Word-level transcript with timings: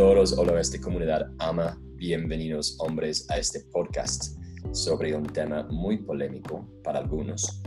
Todos, 0.00 0.32
hola 0.32 0.58
esta 0.58 0.80
comunidad 0.80 1.30
ama, 1.40 1.78
bienvenidos 1.96 2.74
hombres 2.78 3.28
a 3.28 3.36
este 3.36 3.60
podcast 3.70 4.34
sobre 4.72 5.14
un 5.14 5.26
tema 5.26 5.64
muy 5.64 5.98
polémico 5.98 6.66
para 6.82 7.00
algunos, 7.00 7.60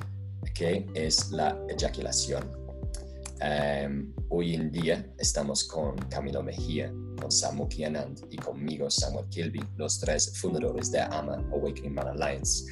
que 0.56 0.84
es 0.96 1.30
la 1.30 1.56
eyaculación. 1.70 2.44
Em, 3.40 4.12
hoy 4.30 4.56
en 4.56 4.72
día 4.72 5.14
estamos 5.20 5.64
con 5.64 5.96
Camilo 6.10 6.42
Mejía, 6.42 6.92
con 7.22 7.32
Samu 7.32 7.68
Kianand 7.68 8.26
y 8.32 8.38
conmigo 8.38 8.90
Samuel 8.90 9.30
Kilby, 9.30 9.62
los 9.78 10.00
tres 10.00 10.36
fundadores 10.36 10.92
de 10.92 11.02
AMA 11.02 11.36
Awakening 11.54 11.94
Man 11.94 12.20
Alliance. 12.20 12.66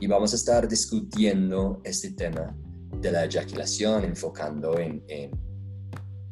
Y 0.00 0.06
vamos 0.06 0.34
a 0.34 0.36
estar 0.36 0.68
discutiendo 0.68 1.80
este 1.82 2.10
tema 2.10 2.54
de 3.00 3.10
la 3.10 3.24
eyaculación, 3.24 4.04
enfocando 4.04 4.78
en, 4.78 5.02
en 5.08 5.47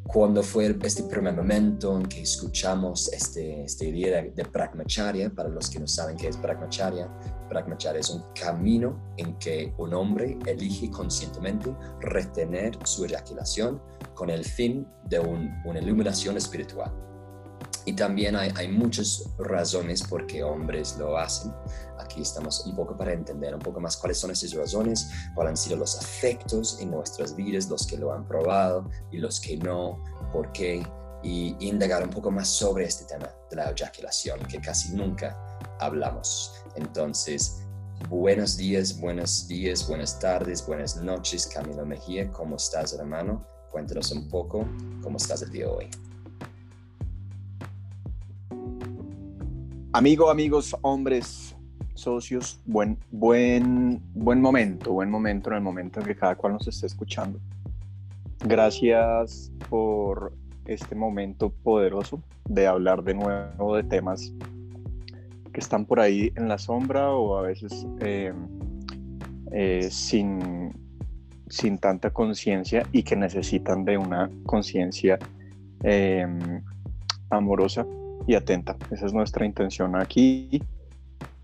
cuando 0.06 0.42
fue 0.42 0.76
este 0.82 1.02
primer 1.04 1.34
momento 1.34 1.96
en 1.96 2.06
que 2.06 2.22
escuchamos 2.22 3.12
este, 3.12 3.64
esta 3.64 3.84
idea 3.84 4.22
de, 4.22 4.30
de 4.30 4.42
Brahmacharya, 4.44 5.30
para 5.30 5.48
los 5.48 5.68
que 5.68 5.80
no 5.80 5.86
saben 5.86 6.16
qué 6.16 6.28
es 6.28 6.40
Brahmacharya, 6.40 7.08
Brahmacharya 7.48 8.00
es 8.00 8.10
un 8.10 8.22
camino 8.34 9.14
en 9.16 9.36
que 9.38 9.72
un 9.78 9.94
hombre 9.94 10.38
elige 10.46 10.90
conscientemente 10.90 11.74
retener 12.00 12.78
su 12.84 13.04
eyaculación 13.04 13.80
con 14.14 14.30
el 14.30 14.44
fin 14.44 14.86
de 15.08 15.18
una 15.18 15.80
iluminación 15.80 16.36
espiritual. 16.36 16.92
Y 17.86 17.92
también 17.92 18.34
hay, 18.34 18.52
hay, 18.56 18.66
muchas 18.66 19.30
razones 19.38 20.02
por 20.02 20.26
qué 20.26 20.42
hombres 20.42 20.96
lo 20.98 21.16
hacen. 21.16 21.52
Aquí 22.00 22.20
estamos 22.20 22.66
un 22.66 22.74
poco 22.74 22.96
para 22.96 23.12
entender 23.12 23.54
un 23.54 23.60
poco 23.60 23.80
más 23.80 23.96
cuáles 23.96 24.18
son 24.18 24.32
esas 24.32 24.52
razones, 24.54 25.08
cuáles 25.36 25.50
han 25.50 25.56
sido 25.56 25.76
los 25.76 25.96
efectos 25.96 26.78
en 26.80 26.90
nuestras 26.90 27.36
vidas, 27.36 27.68
los 27.68 27.86
que 27.86 27.96
lo 27.96 28.12
han 28.12 28.26
probado 28.26 28.90
y 29.12 29.18
los 29.18 29.40
que 29.40 29.56
no, 29.56 30.02
por 30.32 30.50
qué, 30.50 30.84
y 31.22 31.56
indagar 31.60 32.02
un 32.02 32.10
poco 32.10 32.30
más 32.30 32.48
sobre 32.48 32.86
este 32.86 33.04
tema 33.04 33.30
de 33.50 33.56
la 33.56 33.70
eyaculación, 33.70 34.40
que 34.46 34.60
casi 34.60 34.92
nunca 34.92 35.36
hablamos. 35.78 36.52
Entonces, 36.74 37.62
buenos 38.08 38.56
días, 38.56 38.98
buenos 39.00 39.46
días, 39.46 39.86
buenas 39.86 40.18
tardes, 40.18 40.66
buenas 40.66 40.96
noches, 40.96 41.46
Camilo 41.46 41.86
Mejía, 41.86 42.30
¿cómo 42.32 42.56
estás, 42.56 42.92
hermano? 42.92 43.46
Cuéntanos 43.70 44.10
un 44.10 44.28
poco 44.28 44.66
cómo 45.02 45.18
estás 45.18 45.42
el 45.42 45.50
día 45.50 45.66
de 45.66 45.70
hoy. 45.70 46.05
Amigo, 49.96 50.28
amigos, 50.28 50.76
hombres, 50.82 51.56
socios, 51.94 52.60
buen, 52.66 52.98
buen, 53.10 54.02
buen 54.12 54.42
momento, 54.42 54.92
buen 54.92 55.10
momento 55.10 55.48
en 55.48 55.56
el 55.56 55.62
momento 55.62 56.00
en 56.00 56.06
que 56.06 56.14
cada 56.14 56.34
cual 56.34 56.52
nos 56.52 56.68
esté 56.68 56.86
escuchando. 56.86 57.40
Gracias 58.44 59.50
por 59.70 60.34
este 60.66 60.94
momento 60.94 61.48
poderoso 61.48 62.22
de 62.46 62.66
hablar 62.66 63.04
de 63.04 63.14
nuevo 63.14 63.74
de 63.74 63.84
temas 63.84 64.34
que 65.54 65.60
están 65.60 65.86
por 65.86 66.00
ahí 66.00 66.30
en 66.36 66.46
la 66.46 66.58
sombra 66.58 67.12
o 67.12 67.38
a 67.38 67.40
veces 67.40 67.86
eh, 68.00 68.34
eh, 69.52 69.88
sin, 69.90 70.74
sin 71.48 71.78
tanta 71.78 72.10
conciencia 72.10 72.86
y 72.92 73.02
que 73.02 73.16
necesitan 73.16 73.86
de 73.86 73.96
una 73.96 74.30
conciencia 74.44 75.18
eh, 75.84 76.26
amorosa 77.30 77.86
y 78.26 78.34
atenta. 78.34 78.76
Esa 78.90 79.06
es 79.06 79.12
nuestra 79.12 79.46
intención 79.46 79.96
aquí. 79.96 80.62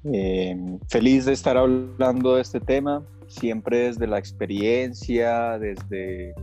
Eh, 0.04 0.56
feliz 0.88 1.26
de 1.26 1.32
estar 1.32 1.56
hablando 1.56 2.34
de 2.34 2.42
este 2.42 2.60
tema, 2.60 3.04
siempre 3.28 3.78
desde 3.78 4.06
la 4.06 4.18
experiencia, 4.18 5.58
desde, 5.58 6.34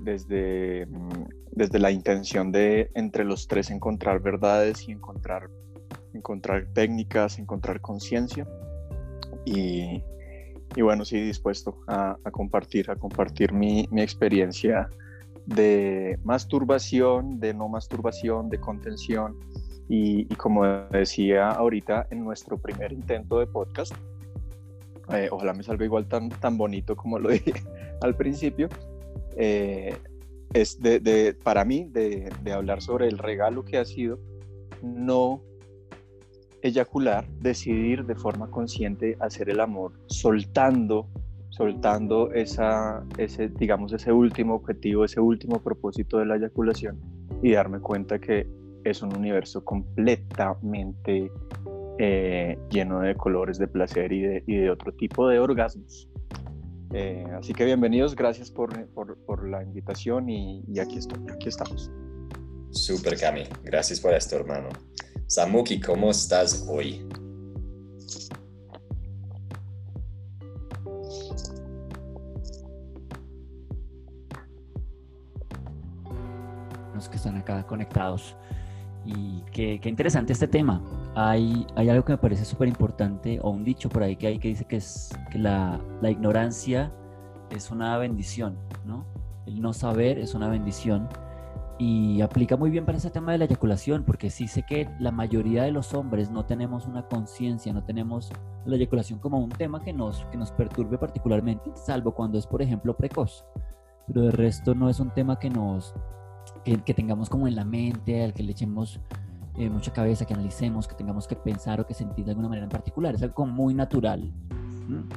desde, 0.00 0.86
mm, 0.86 1.24
desde 1.52 1.78
la 1.78 1.90
intención 1.90 2.52
de 2.52 2.90
entre 2.94 3.24
los 3.24 3.48
tres 3.48 3.70
encontrar 3.70 4.20
verdades 4.20 4.88
y 4.88 4.92
encontrar, 4.92 5.50
encontrar 6.14 6.66
técnicas, 6.72 7.38
encontrar 7.38 7.80
conciencia. 7.80 8.46
Y, 9.44 10.02
y, 10.74 10.82
bueno, 10.82 11.04
sí, 11.04 11.20
dispuesto 11.20 11.78
a, 11.86 12.16
a 12.24 12.30
compartir, 12.30 12.90
a 12.90 12.96
compartir 12.96 13.52
mi, 13.52 13.86
mi 13.90 14.02
experiencia 14.02 14.88
de 15.46 16.18
masturbación, 16.24 17.38
de 17.38 17.54
no 17.54 17.68
masturbación, 17.68 18.50
de 18.50 18.58
contención, 18.58 19.36
y, 19.88 20.26
como 20.36 20.66
decía 20.90 21.50
ahorita 21.50 22.08
en 22.10 22.24
nuestro 22.24 22.58
primer 22.58 22.92
intento 22.92 23.38
de 23.38 23.46
podcast, 23.46 23.94
eh, 25.12 25.28
ojalá 25.30 25.52
me 25.52 25.62
salga 25.62 25.84
igual 25.84 26.06
tan, 26.06 26.28
tan 26.28 26.58
bonito 26.58 26.96
como 26.96 27.18
lo 27.18 27.28
dije 27.30 27.52
al 28.00 28.16
principio, 28.16 28.68
eh, 29.36 29.96
es 30.52 30.80
de, 30.80 31.36
para 31.42 31.64
mí 31.64 31.88
de, 31.90 32.32
de, 32.42 32.52
hablar 32.52 32.82
sobre 32.82 33.08
el 33.08 33.18
regalo 33.18 33.64
que 33.64 33.78
ha 33.78 33.84
sido 33.84 34.18
no 34.82 35.42
eyacular, 36.62 37.28
decidir 37.40 38.04
de 38.04 38.14
forma 38.14 38.50
consciente 38.50 39.16
hacer 39.20 39.50
el 39.50 39.60
amor, 39.60 39.92
soltando, 40.06 41.08
soltando 41.50 42.32
esa, 42.32 43.04
ese, 43.18 43.48
digamos, 43.48 43.92
ese 43.92 44.12
último 44.12 44.54
objetivo, 44.54 45.04
ese 45.04 45.20
último 45.20 45.60
propósito 45.62 46.18
de 46.18 46.26
la 46.26 46.36
eyaculación 46.36 46.98
y 47.42 47.52
darme 47.52 47.80
cuenta 47.80 48.18
que 48.18 48.46
es 48.90 49.02
un 49.02 49.16
universo 49.16 49.64
completamente 49.64 51.30
eh, 51.98 52.56
lleno 52.70 53.00
de 53.00 53.16
colores, 53.16 53.58
de 53.58 53.66
placer 53.66 54.12
y 54.12 54.20
de, 54.20 54.44
y 54.46 54.56
de 54.56 54.70
otro 54.70 54.92
tipo 54.92 55.28
de 55.28 55.40
orgasmos. 55.40 56.08
Eh, 56.92 57.26
así 57.36 57.52
que 57.52 57.64
bienvenidos, 57.64 58.14
gracias 58.14 58.48
por, 58.48 58.86
por, 58.90 59.18
por 59.24 59.48
la 59.48 59.62
invitación 59.64 60.30
y, 60.30 60.62
y, 60.68 60.78
aquí, 60.78 60.98
estoy, 60.98 61.18
aquí 61.32 61.48
estamos. 61.48 61.90
Super 62.70 63.18
Cami, 63.18 63.42
gracias 63.64 64.00
por 64.00 64.14
esto 64.14 64.36
hermano. 64.36 64.68
Samuki, 65.26 65.80
¿cómo 65.80 66.10
estás 66.10 66.64
hoy? 66.68 67.04
Los 76.94 77.08
que 77.08 77.16
están 77.16 77.36
acá 77.36 77.66
conectados. 77.66 78.36
Y 79.06 79.42
qué, 79.52 79.78
qué 79.80 79.88
interesante 79.88 80.32
este 80.32 80.48
tema. 80.48 80.82
Hay, 81.14 81.66
hay 81.76 81.88
algo 81.88 82.04
que 82.04 82.12
me 82.12 82.18
parece 82.18 82.44
súper 82.44 82.68
importante, 82.68 83.38
o 83.40 83.50
un 83.50 83.64
dicho 83.64 83.88
por 83.88 84.02
ahí 84.02 84.16
que 84.16 84.26
hay 84.26 84.38
que 84.38 84.48
dice 84.48 84.64
que, 84.64 84.76
es, 84.76 85.16
que 85.30 85.38
la, 85.38 85.80
la 86.02 86.10
ignorancia 86.10 86.92
es 87.50 87.70
una 87.70 87.96
bendición, 87.98 88.58
¿no? 88.84 89.06
El 89.46 89.60
no 89.60 89.72
saber 89.72 90.18
es 90.18 90.34
una 90.34 90.48
bendición 90.48 91.08
y 91.78 92.22
aplica 92.22 92.56
muy 92.56 92.70
bien 92.70 92.86
para 92.86 92.96
ese 92.96 93.10
tema 93.10 93.32
de 93.32 93.38
la 93.38 93.44
eyaculación, 93.44 94.02
porque 94.04 94.30
sí 94.30 94.48
sé 94.48 94.62
que 94.62 94.88
la 94.98 95.10
mayoría 95.10 95.64
de 95.64 95.72
los 95.72 95.92
hombres 95.92 96.30
no 96.30 96.46
tenemos 96.46 96.86
una 96.86 97.06
conciencia, 97.06 97.72
no 97.72 97.84
tenemos 97.84 98.32
la 98.64 98.76
eyaculación 98.76 99.18
como 99.18 99.38
un 99.38 99.50
tema 99.50 99.82
que 99.82 99.92
nos, 99.92 100.24
que 100.26 100.38
nos 100.38 100.52
perturbe 100.52 100.96
particularmente, 100.96 101.70
salvo 101.74 102.12
cuando 102.12 102.38
es, 102.38 102.46
por 102.46 102.62
ejemplo, 102.62 102.96
precoz. 102.96 103.44
Pero 104.06 104.22
de 104.22 104.30
resto 104.30 104.74
no 104.74 104.88
es 104.88 105.00
un 105.00 105.10
tema 105.10 105.38
que 105.38 105.50
nos, 105.50 105.94
que, 106.66 106.82
que, 106.82 106.94
tengamos 106.94 107.30
como 107.30 107.46
en 107.46 107.54
la 107.54 107.64
mente, 107.64 108.24
al 108.24 108.34
que 108.34 108.42
le 108.42 108.50
echemos 108.50 108.98
eh, 109.56 109.70
mucha 109.70 109.92
cabeza, 109.92 110.24
que 110.24 110.34
analicemos, 110.34 110.88
que 110.88 110.96
tengamos 110.96 111.28
que 111.28 111.36
pensar 111.36 111.80
o 111.80 111.86
que 111.86 111.94
sentir 111.94 112.24
de 112.24 112.32
alguna 112.32 112.48
manera 112.48 112.64
en 112.64 112.70
particular. 112.70 113.14
Es 113.14 113.22
algo 113.22 113.46
muy 113.46 113.72
natural. 113.72 114.32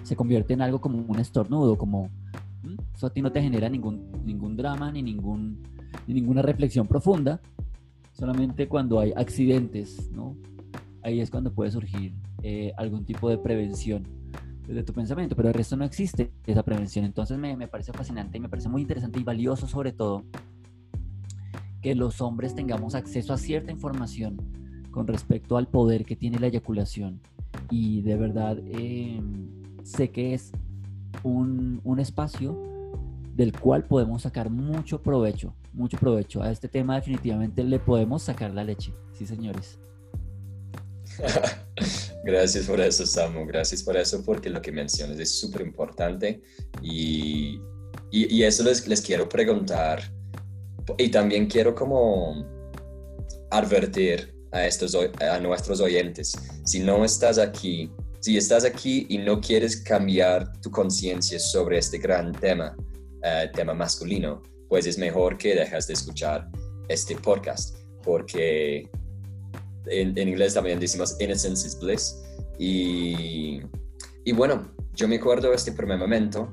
Se 0.04 0.16
convierte 0.16 0.54
en 0.54 0.62
algo 0.62 0.80
como 0.80 1.00
un 1.00 1.20
estornudo, 1.20 1.76
como... 1.76 2.10
Eso 2.94 3.08
a 3.08 3.10
ti 3.10 3.22
no 3.22 3.32
te 3.32 3.42
genera 3.42 3.68
ningún, 3.68 4.12
ningún 4.26 4.56
drama 4.56 4.92
ni, 4.92 5.02
ningún, 5.02 5.64
ni 6.06 6.14
ninguna 6.14 6.44
reflexión 6.44 6.86
profunda. 6.86 7.42
Solamente 8.14 8.68
cuando 8.68 9.00
hay 9.00 9.12
accidentes, 9.16 10.12
¿no? 10.12 10.36
Ahí 11.02 11.20
es 11.20 11.32
cuando 11.32 11.52
puede 11.52 11.72
surgir 11.72 12.14
eh, 12.44 12.74
algún 12.78 13.06
tipo 13.06 13.28
de 13.28 13.40
prevención 13.40 14.04
de 14.68 14.84
tu 14.84 14.94
pensamiento, 14.94 15.36
pero 15.36 15.48
el 15.48 15.56
resto 15.56 15.76
no 15.76 15.84
existe 15.84 16.32
esa 16.46 16.62
prevención. 16.62 17.06
Entonces 17.06 17.40
me, 17.40 17.58
me 17.58 17.68
parece 17.68 17.92
fascinante 17.92 18.38
y 18.38 18.42
me 18.42 18.50
parece 18.50 18.70
muy 18.70 18.84
interesante 18.84 19.20
y 19.20 19.24
valioso 19.24 19.66
sobre 19.66 19.94
todo 19.94 20.26
que 21.82 21.96
los 21.96 22.22
hombres 22.22 22.56
tengamos 22.56 22.96
acceso 22.96 23.34
a 23.34 23.38
cierta 23.38 23.72
información 23.72 24.38
con 24.92 25.08
respecto 25.08 25.58
al 25.58 25.68
poder 25.68 26.06
que 26.06 26.16
tiene 26.16 26.40
la 26.40 26.48
eyaculación. 26.48 27.22
Y 27.70 28.02
de 28.02 28.16
verdad 28.16 28.58
eh, 28.66 29.22
sé 29.84 30.10
que 30.10 30.34
es 30.34 30.52
un, 31.24 31.82
un, 31.84 32.00
espacio 32.00 32.58
del 33.36 33.58
cual 33.58 33.86
podemos 33.86 34.24
sacar 34.24 34.50
mucho 34.50 35.02
provecho, 35.02 35.54
mucho 35.74 35.98
provecho. 35.98 36.42
A 36.42 36.52
este 36.52 36.68
tema 36.68 36.96
definitivamente 36.96 37.64
le 37.64 37.80
podemos 37.80 38.24
sacar 38.24 38.54
la 38.54 38.64
leche, 38.64 38.94
sí 39.14 39.26
señores. 39.26 39.80
Gracias 42.24 42.66
por 42.66 42.80
eso, 42.80 43.06
Samu. 43.06 43.46
Gracias 43.46 43.84
por 43.84 43.96
eso, 43.98 44.24
porque 44.24 44.50
lo 44.50 44.62
que 44.62 44.72
mencionas 44.72 45.20
es 45.20 45.40
súper 45.40 45.62
importante. 45.62 46.42
Y, 46.82 47.60
y, 48.12 48.36
y, 48.36 48.44
eso 48.44 48.64
les, 48.64 48.88
les 48.88 49.02
quiero 49.02 49.28
preguntar 49.28 50.02
y 50.98 51.10
también 51.10 51.48
quiero 51.48 51.76
como 51.76 52.46
advertir 53.52 54.34
a, 54.52 54.66
estos, 54.66 54.96
a 54.96 55.40
nuestros 55.40 55.80
oyentes, 55.80 56.36
si 56.66 56.80
no 56.80 57.06
estás 57.06 57.38
aquí, 57.38 57.92
si 58.20 58.38
estás 58.38 58.66
aquí 58.66 59.06
y 59.10 59.18
no 59.18 59.40
quieres 59.40 59.78
cambiar 59.78 60.60
tu 60.62 60.72
conciencia 60.72 61.40
sobre 61.40 61.78
este 61.78 61.98
gran 61.98 62.32
tema, 62.34 62.76
uh, 62.78 63.52
tema 63.54 63.74
masculino, 63.74 64.42
pues 64.68 64.86
es 64.86 64.98
mejor 64.98 65.38
que 65.38 65.56
dejas 65.56 65.88
de 65.88 65.94
escuchar 65.94 66.48
este 66.90 67.16
podcast, 67.16 67.78
porque 68.04 68.90
en, 69.86 70.18
inglés 70.18 70.54
también 70.54 70.80
decimos 70.80 71.16
innocence 71.20 71.68
is 71.68 71.80
bliss. 71.80 72.22
Y, 72.58 73.62
y 74.26 74.32
bueno, 74.34 74.74
yo 74.94 75.08
me 75.08 75.16
acuerdo 75.16 75.50
de 75.50 75.56
este 75.56 75.72
primer 75.72 75.98
momento 75.98 76.52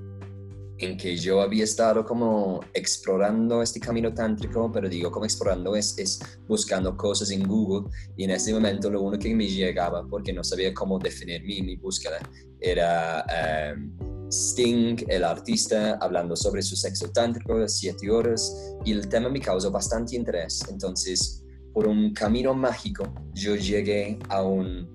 en 0.79 0.97
que 0.97 1.17
yo 1.17 1.41
había 1.41 1.65
estado 1.65 2.05
como 2.05 2.61
explorando 2.75 3.63
este 3.63 3.81
camino 3.81 4.13
tántrico, 4.13 4.71
pero 4.71 4.89
digo 4.89 5.11
como 5.11 5.25
explorando 5.25 5.75
es, 5.75 5.97
es 5.99 6.21
buscando 6.47 6.97
cosas 6.97 7.31
en 7.31 7.47
Google 7.47 7.91
y 8.17 8.25
en 8.25 8.31
ese 8.31 8.53
momento 8.53 8.91
lo 8.91 9.01
único 9.01 9.23
que 9.23 9.35
me 9.35 9.47
llegaba, 9.47 10.07
porque 10.09 10.33
no 10.33 10.45
sabía 10.45 10.75
cómo 10.75 10.99
definir 10.99 11.43
mi, 11.45 11.63
mi 11.63 11.77
búsqueda, 11.77 12.19
era 12.61 13.25
em, 13.71 13.91
Sting, 14.31 14.97
el 15.09 15.25
artista, 15.25 15.99
hablando 16.01 16.37
sobre 16.37 16.61
su 16.61 16.77
sexo 16.77 17.11
tántrico 17.11 17.67
siete 17.69 18.11
horas 18.11 18.75
y 18.85 18.93
el 18.93 19.09
tema 19.09 19.29
me 19.29 19.41
causó 19.41 19.71
bastante 19.71 20.17
interés. 20.17 20.63
Entonces, 20.69 21.45
por 21.73 21.87
un 21.87 22.13
camino 22.13 22.53
mágico, 22.53 23.05
yo 23.35 23.55
llegué 23.55 24.19
a 24.29 24.43
un, 24.43 24.89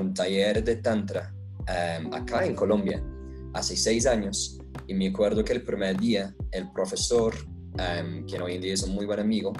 un 0.00 0.14
taller 0.14 0.64
de 0.64 0.76
tantra 0.76 1.32
em, 1.66 2.12
acá 2.12 2.44
en 2.44 2.54
Colombia 2.54 3.04
hace 3.52 3.76
seis 3.76 4.06
años 4.06 4.59
y 4.86 4.94
me 4.94 5.08
acuerdo 5.08 5.44
que 5.44 5.52
el 5.52 5.62
primer 5.62 5.98
día 5.98 6.34
el 6.52 6.70
profesor, 6.72 7.34
um, 7.74 8.24
quien 8.26 8.42
hoy 8.42 8.54
en 8.56 8.62
día 8.62 8.74
es 8.74 8.82
un 8.82 8.94
muy 8.94 9.06
buen 9.06 9.20
amigo, 9.20 9.52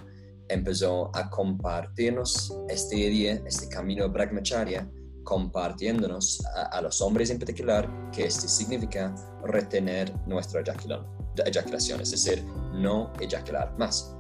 empezó 0.49 1.11
a 1.15 1.31
compartirnos 1.31 2.53
este 2.69 2.97
día, 2.97 3.41
este 3.47 3.69
camino 3.69 4.05
de 4.05 4.11
Brahmacharya, 4.11 4.91
compartiéndonos 5.23 6.43
a, 6.73 6.81
los 6.81 7.01
hombres 7.01 7.31
en 7.31 7.39
particular 7.39 7.89
que 8.11 8.25
este 8.25 8.49
significa 8.49 9.15
retener 9.45 10.13
nuestra 10.27 10.63
eyaculación, 11.45 12.01
es 12.01 12.11
decir, 12.11 12.45
no 12.75 13.13
eyacular 13.21 13.73
más. 13.79 14.17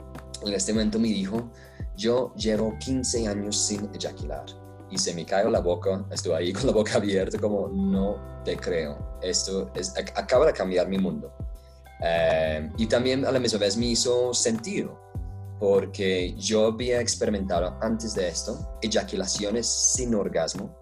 En 0.47 0.53
este 0.53 0.73
momento 0.73 0.99
me 0.99 1.09
dijo, 1.09 1.51
yo 1.97 2.33
llevo 2.37 2.77
15 2.79 3.27
años 3.27 3.57
sin 3.57 3.89
eyacular 3.95 4.60
y 4.91 4.99
se 4.99 5.15
me 5.15 5.25
cayó 5.25 5.51
la 5.51 5.61
boca, 5.61 6.05
estuve 6.11 6.37
ahí 6.37 6.53
con 6.53 6.67
la 6.67 6.73
boca 6.73 6.95
abierta 6.95 7.39
como 7.39 7.69
no 7.69 8.43
te 8.45 8.57
creo, 8.57 9.19
esto 9.23 9.71
es, 9.75 9.95
acaba 9.97 10.47
de 10.47 10.53
cambiar 10.53 10.89
mi 10.89 10.99
mundo. 10.99 11.33
Eh, 12.03 12.71
y 12.79 12.87
también 12.87 13.25
a 13.27 13.31
la 13.31 13.39
misma 13.39 13.59
vez 13.59 13.77
me 13.77 13.87
hizo 13.87 14.33
sentido, 14.33 14.99
porque 15.59 16.35
yo 16.35 16.67
había 16.67 17.01
experimentado 17.01 17.77
antes 17.83 18.15
de 18.15 18.29
esto 18.29 18.79
eyaculaciones 18.81 19.67
sin 19.67 20.15
orgasmo 20.15 20.75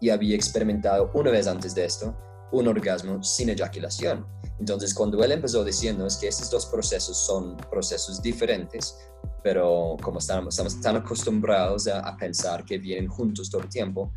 y 0.00 0.10
había 0.10 0.34
experimentado 0.34 1.10
una 1.14 1.30
vez 1.30 1.46
antes 1.46 1.74
de 1.74 1.84
esto 1.84 2.16
un 2.50 2.68
orgasmo 2.68 3.22
sin 3.22 3.50
eyaculación. 3.50 4.26
Entonces, 4.58 4.94
cuando 4.94 5.22
él 5.22 5.32
empezó 5.32 5.64
diciendo 5.64 6.06
es 6.06 6.16
que 6.16 6.28
estos 6.28 6.50
dos 6.50 6.66
procesos 6.66 7.16
son 7.16 7.56
procesos 7.70 8.22
diferentes, 8.22 8.96
pero 9.44 9.98
como 10.00 10.20
estamos, 10.20 10.54
estamos 10.54 10.80
tan 10.80 10.96
acostumbrados 10.96 11.86
a, 11.86 12.16
pensar 12.16 12.64
que 12.64 12.78
vienen 12.78 13.08
juntos 13.08 13.50
todo 13.50 13.60
el 13.60 13.68
tiempo, 13.68 14.10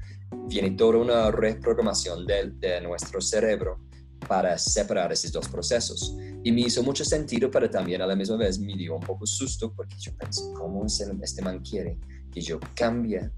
viene 0.48 0.72
toda 0.72 1.00
una 1.00 1.30
reprogramación 1.32 2.26
de, 2.26 2.52
de 2.52 2.80
nuestro 2.80 3.20
cerebro 3.20 3.82
para 4.26 4.58
separar 4.58 5.12
esos 5.12 5.34
dos 5.34 5.50
procesos. 5.50 6.16
Y 6.46 6.52
me 6.54 6.62
hizo 6.62 6.82
mucho 6.82 7.04
sentido, 7.04 7.52
pero 7.52 7.70
también 7.70 8.02
a 8.02 8.08
la 8.08 8.16
misma 8.16 8.38
vez 8.38 8.58
me 8.58 8.74
dio 8.78 8.96
un 8.96 9.02
poco 9.02 9.26
susto 9.26 9.74
porque 9.76 9.98
yo 10.00 10.16
pensé, 10.16 10.44
¿cómo 10.54 10.86
este 10.86 11.42
man 11.42 11.60
quiere 11.60 11.98
que 12.32 12.40
yo 12.40 12.58
cambie? 12.74 13.30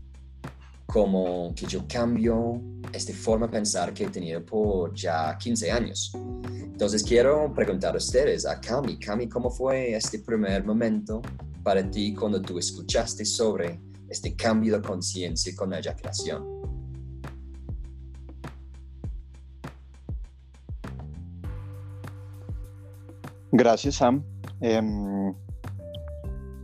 Como 0.86 1.56
que 1.56 1.66
yo 1.66 1.88
cambio 1.88 2.62
esta 2.94 3.14
forma 3.14 3.48
de 3.48 3.54
pensar 3.54 3.96
que 3.96 4.04
he 4.04 4.10
tenido 4.10 4.46
por 4.46 4.94
ya 4.94 5.36
15 5.36 5.72
años. 5.72 6.12
Entonces 6.54 7.02
quiero 7.02 7.52
preguntar 7.52 7.96
a 7.96 7.98
ustedes, 7.98 8.46
a 8.46 8.62
Cami, 8.62 9.00
Cami, 9.00 9.28
¿cómo 9.28 9.50
fue 9.50 9.96
este 9.96 10.20
primer 10.20 10.64
momento 10.64 11.24
para 11.70 11.88
ti 11.88 12.16
cuando 12.16 12.42
tú 12.42 12.58
escuchaste 12.58 13.24
sobre 13.24 13.80
este 14.10 14.36
cambio 14.36 14.78
de 14.78 14.82
conciencia 14.82 15.54
con 15.56 15.70
la 15.70 15.78
eyaculación? 15.78 16.44
Gracias, 23.52 23.98
Sam. 23.98 24.24
Em, 24.62 25.32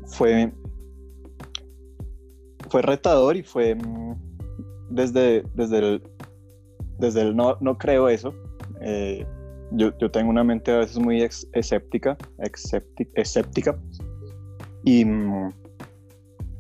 fue, 0.07 0.51
fue 2.71 2.81
retador 2.81 3.37
y 3.37 3.43
fue 3.43 3.69
em, 3.69 4.15
desde, 4.89 5.43
desde 5.53 5.77
el, 5.77 6.03
desde 6.97 7.21
el 7.21 7.35
no, 7.35 7.57
no 7.61 7.77
creo 7.77 8.09
eso. 8.09 8.33
Eh, 8.81 9.23
yo, 9.69 9.95
yo, 9.99 10.09
tengo 10.09 10.31
una 10.31 10.43
mente 10.43 10.71
a 10.71 10.79
veces 10.79 10.97
muy 10.97 11.21
escéptica, 11.21 12.17
escéptica 13.13 13.77
y, 14.85 15.03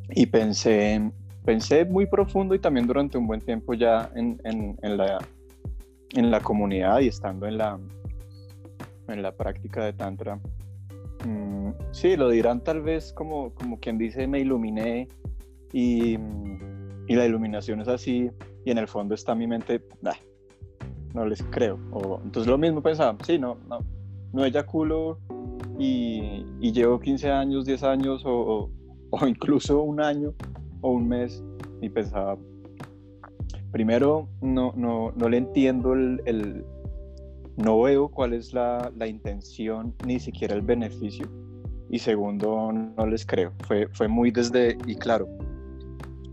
y 0.09 0.25
pensé, 0.25 1.11
pensé 1.45 1.85
muy 1.85 2.07
profundo 2.07 2.55
y 2.55 2.59
también 2.59 2.87
durante 2.87 3.17
un 3.19 3.27
buen 3.27 3.39
tiempo 3.39 3.75
ya 3.75 4.09
en, 4.15 4.41
en, 4.43 4.75
en, 4.81 4.97
la, 4.97 5.19
en 6.15 6.31
la 6.31 6.41
comunidad 6.41 6.99
y 6.99 7.07
estando 7.07 7.45
en 7.45 7.59
la, 7.59 7.79
en 9.07 9.21
la 9.21 9.31
práctica 9.31 9.85
de 9.85 9.93
Tantra. 9.93 10.39
Mm, 11.23 11.69
sí, 11.91 12.17
lo 12.17 12.29
dirán 12.29 12.63
tal 12.63 12.81
vez 12.81 13.13
como, 13.13 13.53
como 13.53 13.79
quien 13.79 13.99
dice 13.99 14.27
me 14.27 14.39
iluminé 14.39 15.07
y, 15.71 16.17
y, 17.07 17.15
la 17.15 17.25
iluminación 17.25 17.81
es 17.81 17.87
así 17.87 18.31
y 18.65 18.71
en 18.71 18.79
el 18.79 18.87
fondo 18.87 19.13
está 19.13 19.35
mi 19.35 19.45
mente, 19.45 19.83
no 21.13 21.25
les 21.27 21.43
creo. 21.43 21.79
O, 21.91 22.19
entonces 22.23 22.49
lo 22.49 22.57
mismo 22.57 22.81
pensaba, 22.81 23.15
sí, 23.23 23.37
no, 23.37 23.59
no, 23.67 23.79
no 24.33 24.45
eyaculo 24.45 25.19
y, 25.77 26.71
llevo 26.71 26.99
15 26.99 27.31
años, 27.31 27.65
10 27.65 27.83
años 27.83 28.21
o, 28.25 28.69
incluso 29.27 29.81
un 29.81 30.01
año 30.01 30.33
o 30.81 30.91
un 30.91 31.07
mes 31.07 31.43
y 31.81 31.89
pensaba, 31.89 32.37
primero 33.71 34.27
no, 34.41 34.73
no, 34.75 35.11
no 35.15 35.29
le 35.29 35.37
entiendo 35.37 35.93
el, 35.93 36.65
no 37.57 37.81
veo 37.81 38.09
cuál 38.09 38.33
es 38.33 38.53
la, 38.53 38.91
la, 38.95 39.07
intención 39.07 39.93
ni 40.05 40.19
siquiera 40.19 40.55
el 40.55 40.61
beneficio 40.61 41.27
y 41.89 41.99
segundo 41.99 42.71
no 42.71 43.07
les 43.07 43.25
creo, 43.25 43.53
fue, 43.67 43.87
fue 43.89 44.07
muy 44.07 44.31
desde, 44.31 44.77
y 44.85 44.95
claro, 44.95 45.27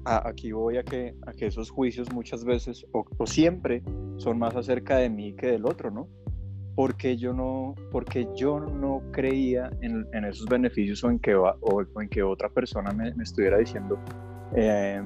aquí 0.05 0.50
voy 0.53 0.79
a 0.79 0.83
que, 0.83 1.15
a 1.27 1.32
que 1.32 1.46
esos 1.46 1.70
juicios 1.70 2.13
muchas 2.13 2.44
veces 2.44 2.84
o 2.93 3.27
siempre 3.27 3.82
son 4.17 4.39
más 4.39 4.56
acerca 4.56 4.96
de 4.96 5.11
mí 5.11 5.34
que 5.34 5.49
del 5.49 5.67
otro, 5.67 5.91
¿no? 5.91 6.08
Porque 6.74 7.17
yo 7.17 7.32
no, 7.32 7.74
porque 7.91 8.26
yo 8.34 8.60
no 8.60 9.02
creía 9.12 9.70
en, 9.81 10.06
en 10.12 10.24
esos 10.24 10.46
beneficios 10.46 11.02
o 11.05 11.10
en 11.10 11.19
que, 11.19 11.34
o, 11.34 12.00
en 12.00 12.08
que 12.08 12.22
otra 12.22 12.48
persona 12.48 12.91
me, 12.93 13.14
me 13.14 13.24
estuviera 13.24 13.58
diciendo, 13.58 13.98
eh, 14.55 15.02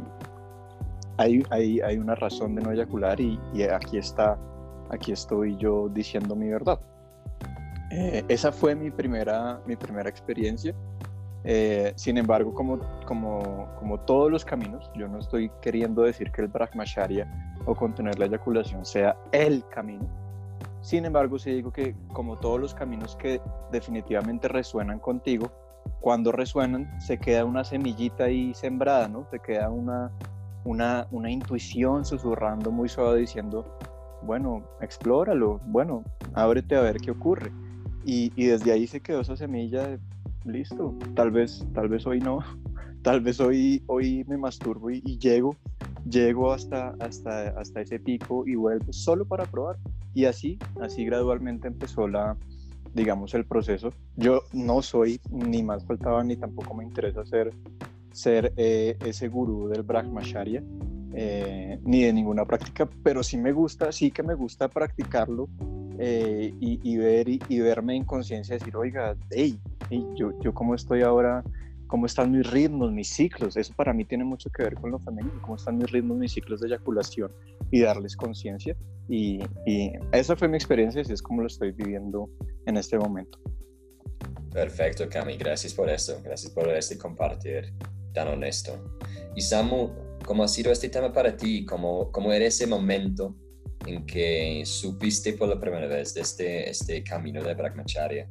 hay, 1.19 1.43
hay, 1.51 1.81
hay, 1.81 1.99
una 1.99 2.15
razón 2.15 2.55
de 2.55 2.63
no 2.63 2.71
eyacular 2.71 3.21
y, 3.21 3.39
y, 3.53 3.63
aquí 3.63 3.99
está, 3.99 4.39
aquí 4.91 5.13
estoy 5.13 5.57
yo 5.57 5.89
diciendo 5.89 6.37
mi 6.37 6.49
verdad. 6.49 6.81
Eh, 7.91 8.25
esa 8.29 8.53
fue 8.53 8.75
mi 8.75 8.91
primera, 8.91 9.61
mi 9.67 9.77
primera 9.77 10.09
experiencia. 10.09 10.75
Eh, 11.49 11.93
sin 11.95 12.19
embargo, 12.19 12.53
como, 12.53 12.81
como, 13.07 13.69
como 13.79 14.01
todos 14.01 14.31
los 14.31 14.45
caminos, 14.45 14.91
yo 14.97 15.07
no 15.07 15.21
estoy 15.21 15.51
queriendo 15.63 16.03
decir 16.03 16.33
que 16.33 16.43
el 16.43 16.49
Brahmacharya 16.49 17.55
o 17.67 17.75
contener 17.75 18.19
la 18.19 18.27
eyaculación 18.27 18.85
sea 18.85 19.17
el 19.31 19.65
camino, 19.69 20.05
sin 20.87 21.05
embargo, 21.05 21.37
sí 21.37 21.51
digo 21.51 21.73
que 21.73 21.97
como 22.13 22.39
todos 22.39 22.61
los 22.61 22.73
caminos 22.73 23.17
que 23.17 23.41
definitivamente 23.73 24.47
resuenan 24.47 25.01
contigo, 25.01 25.51
cuando 26.01 26.31
resuenan 26.31 26.89
se 27.01 27.19
queda 27.19 27.45
una 27.45 27.65
semillita 27.65 28.25
ahí 28.27 28.55
sembrada, 28.55 29.09
¿no? 29.09 29.27
Se 29.33 29.41
queda 29.41 29.69
una, 29.69 30.13
una, 30.63 31.09
una 31.11 31.29
intuición 31.29 32.05
susurrando 32.05 32.71
muy 32.71 32.89
suave 32.89 33.19
diciendo, 33.19 33.67
bueno, 34.23 34.63
explóralo, 34.81 35.61
bueno, 35.67 36.05
ábrete 36.35 36.77
a 36.77 36.83
ver 36.83 36.99
qué 36.99 37.11
ocurre. 37.11 37.51
Y, 38.05 38.33
y 38.37 38.47
desde 38.47 38.71
ahí 38.71 38.87
se 38.87 39.01
quedó 39.01 39.23
esa 39.23 39.37
semilla 39.37 39.89
de, 39.89 39.99
listo, 40.45 40.95
tal 41.17 41.33
vez, 41.33 41.67
tal 41.75 41.89
vez 41.89 42.07
hoy 42.07 42.21
no, 42.21 42.45
tal 43.07 43.21
vez 43.21 43.39
hoy, 43.39 43.85
hoy 43.87 44.25
me 44.27 44.37
masturbo 44.37 44.91
y, 44.91 45.01
y 45.05 45.17
llego, 45.17 45.55
llego 46.11 46.53
hasta, 46.53 46.89
hasta, 46.99 47.51
hasta 47.51 47.81
ese 47.81 48.01
pico 48.01 48.45
y 48.49 48.57
vuelvo 48.57 48.93
solo 48.93 49.25
para 49.25 49.45
probar. 49.45 49.77
Y 50.13 50.25
así, 50.25 50.59
así 50.81 51.05
gradualmente 51.05 51.69
empezó 51.69 52.09
la, 52.09 52.37
digamos, 52.95 53.33
el 53.35 53.45
proceso. 53.45 53.91
Yo 54.17 54.41
no 54.53 54.83
soy, 54.83 55.21
ni 55.31 55.63
más 55.63 55.85
faltaba, 55.87 56.25
ni 56.25 56.35
tampoco 56.37 56.75
me 56.75 56.83
interesa 56.83 57.25
ser, 57.25 57.55
ser 58.11 58.53
eh, 58.57 58.97
ese 59.05 59.29
gurú 59.29 59.69
del 59.69 59.85
Brahmacharya, 59.85 60.65
eh, 61.15 61.79
ni 61.85 62.03
de 62.03 62.13
ninguna 62.13 62.45
práctica, 62.45 62.89
pero 63.05 63.23
sí 63.23 63.37
me 63.37 63.53
gusta, 63.53 63.93
sí 63.93 64.11
que 64.11 64.25
me 64.25 64.35
gusta 64.35 64.67
practicarlo 64.67 65.49
eh, 66.01 66.53
y, 66.59 66.97
ver, 66.97 67.29
y, 67.29 67.61
verme 67.61 67.95
en 67.95 68.03
conciencia, 68.03 68.59
decir, 68.59 68.75
oiga, 68.75 69.15
hey, 69.31 69.57
yo, 70.17 70.33
yo 70.41 70.53
cómo 70.53 70.75
estoy 70.75 71.03
ahora 71.03 71.45
cómo 71.87 72.07
están 72.07 72.33
mis 72.33 72.51
ritmos, 72.51 72.93
mis 72.93 73.09
ciclos. 73.09 73.57
Eso 73.57 73.73
para 73.75 73.93
mí 73.93 74.05
tiene 74.05 74.25
mucho 74.25 74.51
que 74.51 74.63
ver 74.63 74.75
con 74.75 74.91
lo 74.91 74.99
femenino, 74.99 75.41
cómo 75.43 75.57
están 75.57 75.79
mis 75.79 75.91
ritmos, 75.91 76.17
mis 76.19 76.33
ciclos 76.33 76.61
de 76.61 76.69
eyaculación 76.69 77.33
y 77.71 77.81
darles 77.81 78.17
conciencia. 78.17 78.77
Y, 79.09 79.41
esa 80.13 80.37
fue 80.37 80.49
mi 80.49 80.57
experiencia 80.57 81.03
y 81.07 81.13
es 81.13 81.23
como 81.23 81.43
lo 81.43 81.47
estoy 81.47 81.73
viviendo 81.73 82.29
en 82.67 82.77
este 82.77 82.99
momento. 82.99 83.39
Perfecto, 84.53 85.09
Cami. 85.09 85.37
Gracias 85.37 85.75
por 85.75 85.89
eso. 85.89 86.21
Gracias 86.25 86.53
por 86.53 86.69
este 86.69 86.99
compartir. 86.99 87.73
tan 88.13 88.29
honesto. 88.29 88.73
Y 89.35 89.43
Samu, 89.43 89.91
¿cómo 90.25 90.43
ha 90.43 90.49
sido 90.49 90.73
este 90.73 90.89
tema 90.89 91.13
para 91.13 91.37
ti? 91.37 91.67
¿Cómo, 91.67 92.11
cómo 92.11 92.33
era 92.33 92.47
ese 92.47 92.67
momento 92.67 93.37
en 93.87 94.07
que 94.07 94.63
supiste 94.65 95.35
por 95.35 95.49
la 95.49 95.61
primera 95.61 95.87
vez 95.87 96.15
de 96.15 96.23
este, 96.23 96.71
este 96.71 97.05
camino 97.05 97.43
de 97.43 97.55
Brahmacharya? 97.55 98.27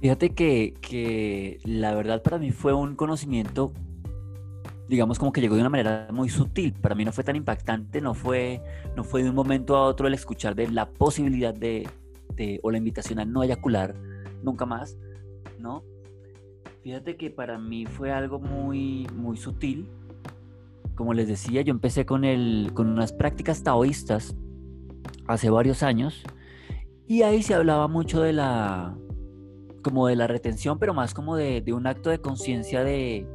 Fíjate 0.00 0.30
que, 0.30 0.74
que 0.80 1.58
la 1.64 1.94
verdad 1.94 2.22
para 2.22 2.38
mí 2.38 2.52
fue 2.52 2.72
un 2.72 2.96
conocimiento 2.96 3.72
digamos 4.90 5.20
como 5.20 5.32
que 5.32 5.40
llegó 5.40 5.54
de 5.54 5.60
una 5.60 5.70
manera 5.70 6.08
muy 6.10 6.28
sutil. 6.28 6.72
Para 6.74 6.96
mí 6.96 7.04
no 7.04 7.12
fue 7.12 7.22
tan 7.22 7.36
impactante, 7.36 8.00
no 8.00 8.12
fue, 8.12 8.60
no 8.96 9.04
fue 9.04 9.22
de 9.22 9.30
un 9.30 9.36
momento 9.36 9.76
a 9.76 9.86
otro 9.86 10.08
el 10.08 10.14
escuchar 10.14 10.56
de 10.56 10.68
la 10.68 10.90
posibilidad 10.90 11.54
de, 11.54 11.88
o 12.62 12.70
la 12.70 12.78
invitación 12.78 13.20
a 13.20 13.24
no 13.24 13.42
eyacular 13.42 13.94
nunca 14.42 14.66
más, 14.66 14.98
¿no? 15.58 15.84
Fíjate 16.82 17.16
que 17.16 17.30
para 17.30 17.58
mí 17.58 17.86
fue 17.86 18.10
algo 18.10 18.40
muy, 18.40 19.06
muy 19.14 19.36
sutil. 19.36 19.86
Como 20.96 21.14
les 21.14 21.28
decía, 21.28 21.62
yo 21.62 21.70
empecé 21.70 22.04
con, 22.04 22.24
el, 22.24 22.72
con 22.74 22.88
unas 22.88 23.12
prácticas 23.12 23.62
taoístas 23.62 24.34
hace 25.28 25.50
varios 25.50 25.84
años 25.84 26.24
y 27.06 27.22
ahí 27.22 27.42
se 27.42 27.54
hablaba 27.54 27.86
mucho 27.86 28.20
de 28.22 28.32
la, 28.32 28.96
como 29.82 30.06
de 30.06 30.16
la 30.16 30.26
retención, 30.26 30.78
pero 30.78 30.94
más 30.94 31.14
como 31.14 31.36
de, 31.36 31.60
de 31.60 31.72
un 31.72 31.86
acto 31.86 32.10
de 32.10 32.18
conciencia 32.18 32.84
de, 32.84 33.26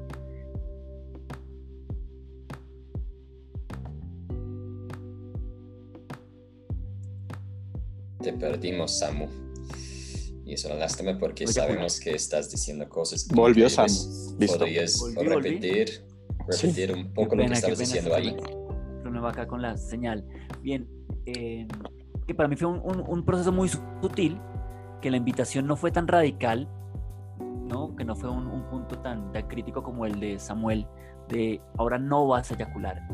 te 8.26 8.34
perdimos, 8.34 8.98
Samu. 8.98 9.28
Y 10.46 10.54
eso 10.54 10.68
una 10.68 10.78
lástima 10.78 11.18
porque 11.18 11.48
sabemos 11.48 12.00
que 12.00 12.12
estás 12.12 12.50
diciendo 12.50 12.90
cosas. 12.90 13.28
Volvió 13.28 13.70
Samu. 13.70 13.88
Listo. 14.40 14.60
¿Podrías 14.60 15.00
repetir, 15.16 16.04
repetir 16.48 16.92
un 16.92 17.14
poco 17.14 17.36
lo 17.36 17.46
que 17.46 17.54
estabas 17.54 17.80
diciendo 17.80 18.16
ahí? 18.16 18.36
Problema 19.02 19.30
acá 19.30 19.48
con 19.48 19.62
la 19.62 19.78
señal. 19.78 20.26
Bien, 20.62 20.88
eh, 21.28 21.68
que 22.28 22.34
para 22.34 22.50
mí 22.50 22.56
fue 22.56 22.68
un, 22.68 23.04
un, 23.08 23.26
proceso 23.26 23.52
muy 23.52 23.70
sutil, 23.70 24.40
que 25.06 25.12
la 25.12 25.18
invitación 25.18 25.68
no 25.68 25.76
fue 25.76 25.92
tan 25.92 26.08
radical, 26.08 26.68
¿no? 27.68 27.96
que 27.96 28.04
no 28.04 28.16
fue 28.16 28.28
un, 28.28 28.48
un 28.48 28.64
punto 28.72 28.98
tan, 28.98 29.32
tan 29.32 29.48
crítico 29.48 29.84
como 29.84 30.08
el 30.08 30.20
de 30.20 30.40
Samuel, 30.40 30.88
de 31.30 31.62
ahora 31.78 32.00
no 32.00 32.26
vas 32.26 32.50
a 32.50 32.56
eyacular. 32.56 33.08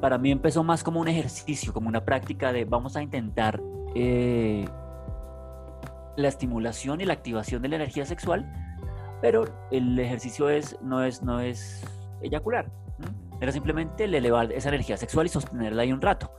Para 0.00 0.16
mí 0.16 0.30
empezó 0.30 0.62
más 0.62 0.84
como 0.84 1.00
un 1.00 1.08
ejercicio, 1.08 1.72
como 1.72 1.88
una 1.88 2.04
práctica 2.04 2.52
de 2.52 2.64
vamos 2.64 2.94
a 2.94 3.02
intentar 3.02 3.60
eh, 3.96 4.64
la 6.16 6.28
estimulación 6.28 7.00
y 7.00 7.04
la 7.04 7.14
activación 7.14 7.62
de 7.62 7.68
la 7.70 7.74
energía 7.74 8.06
sexual, 8.06 8.48
pero 9.20 9.44
el 9.72 9.98
ejercicio 9.98 10.48
es, 10.48 10.78
no, 10.82 11.02
es, 11.02 11.20
no 11.24 11.40
es 11.40 11.84
eyacular. 12.22 12.70
Era 13.40 13.50
simplemente 13.50 14.04
el 14.04 14.14
elevar 14.14 14.52
esa 14.52 14.68
energía 14.68 14.96
sexual 14.96 15.26
y 15.26 15.30
sostenerla 15.30 15.82
ahí 15.82 15.92
un 15.92 16.00
rato. 16.00 16.30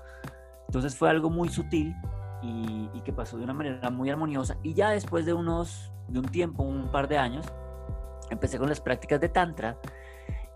Entonces 0.68 0.96
fue 0.96 1.10
algo 1.10 1.30
muy 1.30 1.50
sutil 1.50 1.94
y, 2.42 3.02
que 3.02 3.14
pasó 3.14 3.38
de 3.38 3.44
una 3.44 3.54
manera 3.54 3.90
muy 3.90 4.10
armoniosa. 4.10 4.58
Y 4.64 4.74
ya 4.74 4.92
después 4.92 5.26
de 5.26 5.34
unos, 5.34 5.92
de 6.08 6.20
un 6.20 6.26
tiempo, 6.26 6.64
un 6.64 6.92
par 6.92 7.08
de 7.08 7.18
años, 7.18 7.46
empecé 8.30 8.58
con 8.58 8.70
las 8.70 8.82
prácticas 8.82 9.20
de 9.20 9.30
Tantra. 9.30 9.78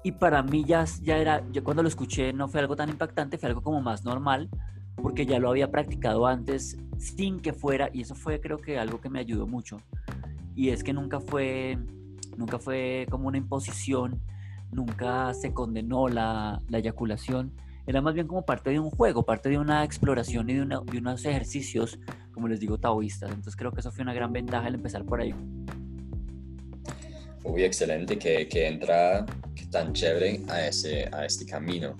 Y 0.04 0.12
para 0.14 0.44
mí 0.44 0.66
ya, 0.66 0.86
ya 1.02 1.18
era, 1.18 1.44
yo 1.52 1.64
cuando 1.64 1.82
lo 1.82 1.88
escuché 1.88 2.34
no 2.34 2.48
fue 2.48 2.60
algo 2.60 2.76
tan 2.76 2.90
impactante, 2.90 3.38
fue 3.38 3.50
algo 3.50 3.62
como 3.62 3.82
más 3.82 4.04
normal, 4.04 4.50
porque 5.02 5.26
ya 5.26 5.40
lo 5.40 5.50
había 5.50 5.72
practicado 5.72 6.28
antes 6.28 6.78
sin 6.98 7.40
que 7.40 7.54
fuera, 7.54 7.90
y 7.94 8.02
eso 8.02 8.14
fue 8.16 8.40
creo 8.42 8.58
que 8.58 8.78
algo 8.78 9.00
que 9.00 9.10
me 9.10 9.20
ayudó 9.20 9.48
mucho, 9.48 9.78
y 10.56 10.70
es 10.70 10.84
que 10.84 10.94
nunca 10.94 11.20
fue, 11.20 11.78
nunca 12.38 12.60
fue 12.60 13.08
como 13.10 13.28
una 13.28 13.38
imposición, 13.38 14.22
nunca 14.72 15.34
se 15.34 15.54
condenó 15.54 16.10
la, 16.10 16.62
la 16.68 16.78
eyaculación, 16.78 17.54
era 17.86 18.02
más 18.02 18.14
bien 18.14 18.28
como 18.28 18.46
parte 18.46 18.70
de 18.70 18.80
un 18.80 18.90
juego, 18.90 19.24
parte 19.24 19.50
de 19.50 19.58
una 19.58 19.84
exploración 19.84 20.50
y 20.50 20.54
de, 20.54 20.66
de 20.66 20.98
unos 20.98 21.26
ejercicios, 21.26 22.00
como 22.32 22.48
les 22.48 22.60
digo, 22.60 22.78
taoístas. 22.78 23.30
Entonces 23.30 23.56
creo 23.56 23.72
que 23.72 23.82
eso 23.82 23.92
fue 23.92 24.04
una 24.04 24.14
gran 24.14 24.32
ventaja 24.32 24.68
el 24.68 24.76
empezar 24.76 25.06
por 25.06 25.22
ahí. 25.22 25.34
Uy, 27.44 27.64
excelente 27.64 28.18
que, 28.18 28.48
que 28.48 28.68
entra 28.68 29.26
tan 29.70 29.92
chévere 29.92 30.42
a, 30.48 30.68
ese, 30.68 31.10
a 31.12 31.26
este 31.26 31.46
camino. 31.46 31.98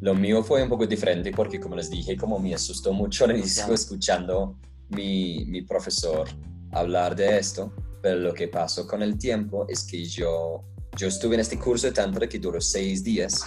Lo 0.00 0.14
mío 0.14 0.42
fue 0.42 0.62
un 0.62 0.68
poco 0.68 0.86
diferente 0.86 1.32
porque, 1.32 1.58
como 1.58 1.76
les 1.76 1.90
dije, 1.90 2.16
como 2.16 2.38
me 2.38 2.54
asustó 2.54 2.92
mucho 2.92 3.24
al 3.24 3.36
inicio 3.36 3.72
escuchando 3.72 4.58
mi, 4.90 5.44
mi 5.46 5.62
profesor 5.62 6.28
hablar 6.72 7.16
de 7.16 7.38
esto, 7.38 7.72
pero 8.02 8.20
lo 8.20 8.34
que 8.34 8.48
pasó 8.48 8.86
con 8.86 9.02
el 9.02 9.16
tiempo 9.16 9.66
es 9.68 9.84
que 9.84 10.04
yo, 10.04 10.64
yo 10.96 11.08
estuve 11.08 11.34
en 11.34 11.40
este 11.40 11.58
curso 11.58 11.86
de 11.86 11.92
Tantra 11.94 12.28
que 12.28 12.38
duró 12.38 12.60
seis 12.60 13.02
días 13.02 13.44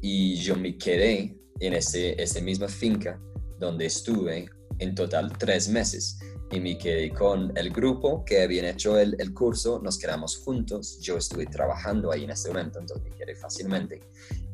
y 0.00 0.36
yo 0.36 0.56
me 0.56 0.76
quedé 0.76 1.36
en 1.60 1.72
ese, 1.72 2.20
ese 2.22 2.42
misma 2.42 2.68
finca 2.68 3.20
donde 3.58 3.86
estuve 3.86 4.48
en 4.78 4.94
total 4.94 5.32
tres 5.38 5.68
meses 5.68 6.18
y 6.50 6.60
me 6.60 6.78
quedé 6.78 7.10
con 7.10 7.52
el 7.56 7.70
grupo 7.70 8.24
que 8.24 8.42
habían 8.42 8.66
hecho 8.66 8.98
el, 8.98 9.16
el, 9.18 9.34
curso, 9.34 9.80
nos 9.82 9.98
quedamos 9.98 10.36
juntos, 10.36 10.98
yo 11.00 11.16
estuve 11.16 11.46
trabajando 11.46 12.12
ahí 12.12 12.24
en 12.24 12.30
ese 12.30 12.48
momento, 12.48 12.78
entonces 12.78 13.04
me 13.04 13.16
quedé 13.16 13.34
fácilmente. 13.34 14.00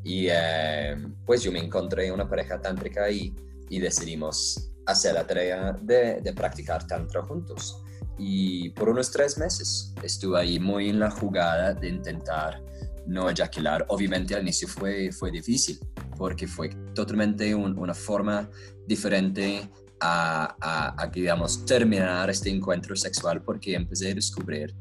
Y 0.02 0.28
eh, 0.30 0.96
pues 1.26 1.42
yo 1.42 1.52
me 1.52 1.58
encontré 1.58 2.10
una 2.10 2.28
pareja 2.28 2.60
tántrica 2.60 3.04
ahí 3.04 3.34
y 3.68 3.78
decidimos 3.78 4.70
hacer 4.86 5.14
la 5.14 5.26
tarea 5.26 5.76
de, 5.82 6.20
de, 6.20 6.32
practicar 6.32 6.86
tantra 6.86 7.22
juntos. 7.22 7.82
Y 8.18 8.70
por 8.70 8.88
unos 8.88 9.10
tres 9.10 9.36
meses 9.38 9.94
estuve 10.02 10.40
ahí 10.40 10.58
muy 10.58 10.88
en 10.88 10.98
la 10.98 11.10
jugada 11.10 11.74
de 11.74 11.88
intentar 11.88 12.62
no 13.06 13.28
eyacular. 13.28 13.84
Obviamente 13.88 14.34
al 14.34 14.42
inicio 14.42 14.68
fue, 14.68 15.10
fue 15.12 15.30
difícil 15.30 15.78
porque 16.16 16.46
fue 16.46 16.70
totalmente 16.94 17.54
un, 17.54 17.76
una 17.78 17.94
forma 17.94 18.48
diferente 18.86 19.68
a, 20.00 20.94
a, 20.96 21.06
digamos, 21.08 21.64
terminar 21.64 22.28
este 22.28 22.50
encuentro 22.50 22.96
sexual 22.96 23.42
porque 23.42 23.74
empecé 23.74 24.10
a 24.10 24.14
descubrir 24.14 24.74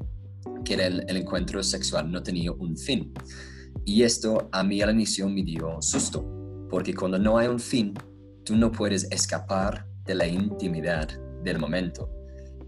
que 0.66 0.74
el, 0.74 1.04
encuentro 1.16 1.62
sexual 1.64 2.12
no 2.12 2.22
tenía 2.24 2.52
un 2.52 2.76
fin. 2.78 3.14
Y 3.86 4.04
esto 4.04 4.50
a 4.52 4.64
mí 4.64 4.82
al 4.82 4.92
inicio 4.92 5.28
me 5.30 5.44
dio 5.44 5.82
susto, 5.82 6.26
porque 6.70 6.94
cuando 6.94 7.20
no 7.20 7.38
hay 7.38 7.48
un 7.48 7.60
fin, 7.60 7.94
tú 8.44 8.56
no 8.56 8.72
puedes 8.72 9.04
escapar 9.12 9.86
de 10.06 10.16
la 10.16 10.28
intimidad 10.28 11.08
del 11.44 11.60
momento. 11.60 12.10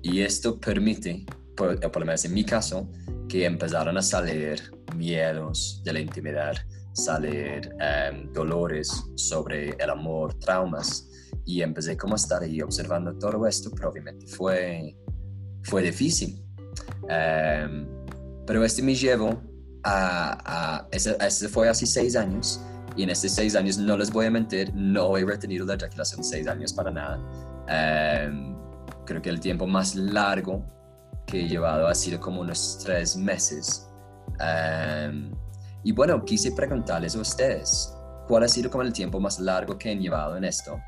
Y 0.01 0.21
esto 0.21 0.59
permite, 0.59 1.25
por, 1.55 1.79
por 1.79 1.99
lo 1.99 2.05
menos 2.05 2.25
en 2.25 2.33
mi 2.33 2.43
caso, 2.43 2.89
que 3.27 3.45
empezaron 3.45 3.97
a 3.97 4.01
salir 4.01 4.72
miedos 4.95 5.81
de 5.83 5.93
la 5.93 5.99
intimidad, 5.99 6.53
salir 6.93 7.73
um, 7.73 8.31
dolores 8.33 8.91
sobre 9.15 9.69
el 9.71 9.89
amor, 9.89 10.33
traumas 10.39 11.09
y 11.45 11.61
empecé 11.61 11.97
como 11.97 12.13
a 12.13 12.17
estar 12.17 12.41
ahí 12.41 12.61
observando 12.61 13.17
todo 13.17 13.45
esto, 13.47 13.71
pero 13.75 13.89
obviamente 13.89 14.27
fue, 14.27 14.95
fue 15.63 15.83
difícil. 15.83 16.41
Um, 17.03 17.87
pero 18.45 18.63
este 18.63 18.81
me 18.81 18.95
llevó 18.95 19.41
a, 19.83 20.37
a 20.45 20.87
ese, 20.91 21.17
ese, 21.19 21.47
fue 21.49 21.67
hace 21.67 21.85
seis 21.85 22.15
años 22.15 22.61
y 22.95 23.03
en 23.03 23.09
estos 23.09 23.31
seis 23.31 23.55
años 23.55 23.77
no 23.77 23.97
les 23.97 24.11
voy 24.11 24.27
a 24.27 24.31
mentir, 24.31 24.73
no 24.73 25.17
he 25.17 25.25
retenido 25.25 25.65
la 25.65 25.73
eyaculación 25.73 26.23
seis 26.23 26.47
años 26.47 26.73
para 26.73 26.91
nada. 26.91 27.17
Um, 28.27 28.55
creo 29.05 29.21
que 29.21 29.29
el 29.29 29.39
tiempo 29.39 29.65
más 29.65 29.95
largo 29.95 30.63
que 31.25 31.41
he 31.41 31.47
llevado 31.47 31.87
ha 31.87 31.95
sido 31.95 32.19
como 32.19 32.41
unos 32.41 32.79
tres 32.83 33.15
meses. 33.15 33.89
Um, 34.39 35.31
y 35.83 35.91
bueno, 35.91 36.23
quise 36.23 36.51
preguntarles 36.51 37.15
a 37.15 37.19
ustedes, 37.19 37.93
¿cuál 38.27 38.43
ha 38.43 38.47
sido 38.47 38.69
como 38.69 38.83
el 38.83 38.93
tiempo 38.93 39.19
más 39.19 39.39
largo 39.39 39.77
que 39.77 39.91
han 39.91 39.99
llevado 39.99 40.37
en 40.37 40.45
esto? 40.45 40.79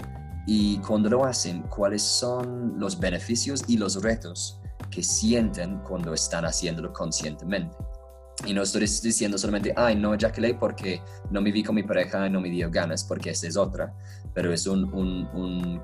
Y 0.47 0.77
cuando 0.79 1.09
lo 1.09 1.25
hacen, 1.25 1.63
¿cuáles 1.63 2.01
son 2.01 2.79
los 2.79 2.99
beneficios 2.99 3.63
y 3.67 3.77
los 3.77 4.01
retos 4.01 4.59
que 4.89 5.03
sienten 5.03 5.79
cuando 5.79 6.13
están 6.13 6.45
haciéndolo 6.45 6.93
conscientemente? 6.93 7.75
Y 8.45 8.53
no 8.53 8.61
estoy 8.61 8.81
diciendo 8.81 9.37
solamente, 9.37 9.73
ay, 9.75 9.95
no 9.95 10.13
ejaculé 10.13 10.53
porque 10.53 11.01
no 11.31 11.41
me 11.41 11.51
vi 11.51 11.63
con 11.63 11.75
mi 11.75 11.83
pareja 11.83 12.27
y 12.27 12.29
no 12.29 12.41
me 12.41 12.49
dio 12.49 12.69
ganas, 12.69 13.03
porque 13.03 13.31
esa 13.31 13.47
es 13.47 13.57
otra, 13.57 13.93
pero 14.33 14.53
es 14.53 14.67
una 14.67 14.87
un, 14.93 15.27
un 15.33 15.81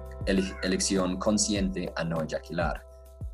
elección 0.62 1.18
consciente 1.18 1.91
a 1.96 2.03
no 2.03 2.22
ejacular. 2.22 2.86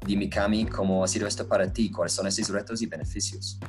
Dime, 0.06 0.30
Cami, 0.30 0.66
¿cómo 0.66 1.04
ha 1.04 1.08
sido 1.08 1.28
esto 1.28 1.48
para 1.48 1.72
ti? 1.72 1.92
¿Cuáles 1.92 2.14
son 2.14 2.28
esos 2.28 2.50
retos 2.50 2.82
y 2.82 2.86
beneficios? 2.86 3.60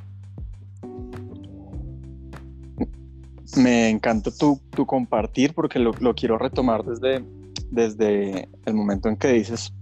Me 3.56 3.88
encanta 3.88 4.30
tu, 4.30 4.60
tu 4.70 4.84
compartir 4.84 5.54
porque 5.54 5.78
lo, 5.78 5.92
lo 6.00 6.14
quiero 6.14 6.38
retomar 6.38 6.84
desde, 6.84 7.24
desde 7.70 8.48
el 8.66 8.74
momento 8.74 9.08
en 9.08 9.16
que 9.16 9.28
dices, 9.28 9.72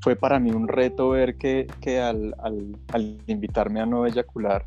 fue 0.00 0.16
para 0.16 0.38
mí 0.38 0.50
un 0.50 0.68
reto 0.68 1.10
ver 1.10 1.36
que, 1.36 1.66
que 1.80 2.00
al, 2.00 2.34
al, 2.42 2.76
al, 2.92 3.18
invitarme 3.26 3.80
a 3.80 3.86
no 3.86 4.06
eyacular, 4.06 4.66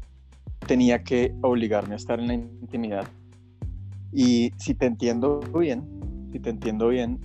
tenía 0.65 1.03
que 1.03 1.33
obligarme 1.41 1.93
a 1.93 1.97
estar 1.97 2.19
en 2.19 2.27
la 2.27 2.33
intimidad. 2.33 3.05
Y 4.11 4.51
si 4.57 4.73
te 4.73 4.87
entiendo 4.87 5.39
bien, 5.39 6.29
si 6.31 6.39
te 6.39 6.49
entiendo 6.49 6.87
bien, 6.87 7.19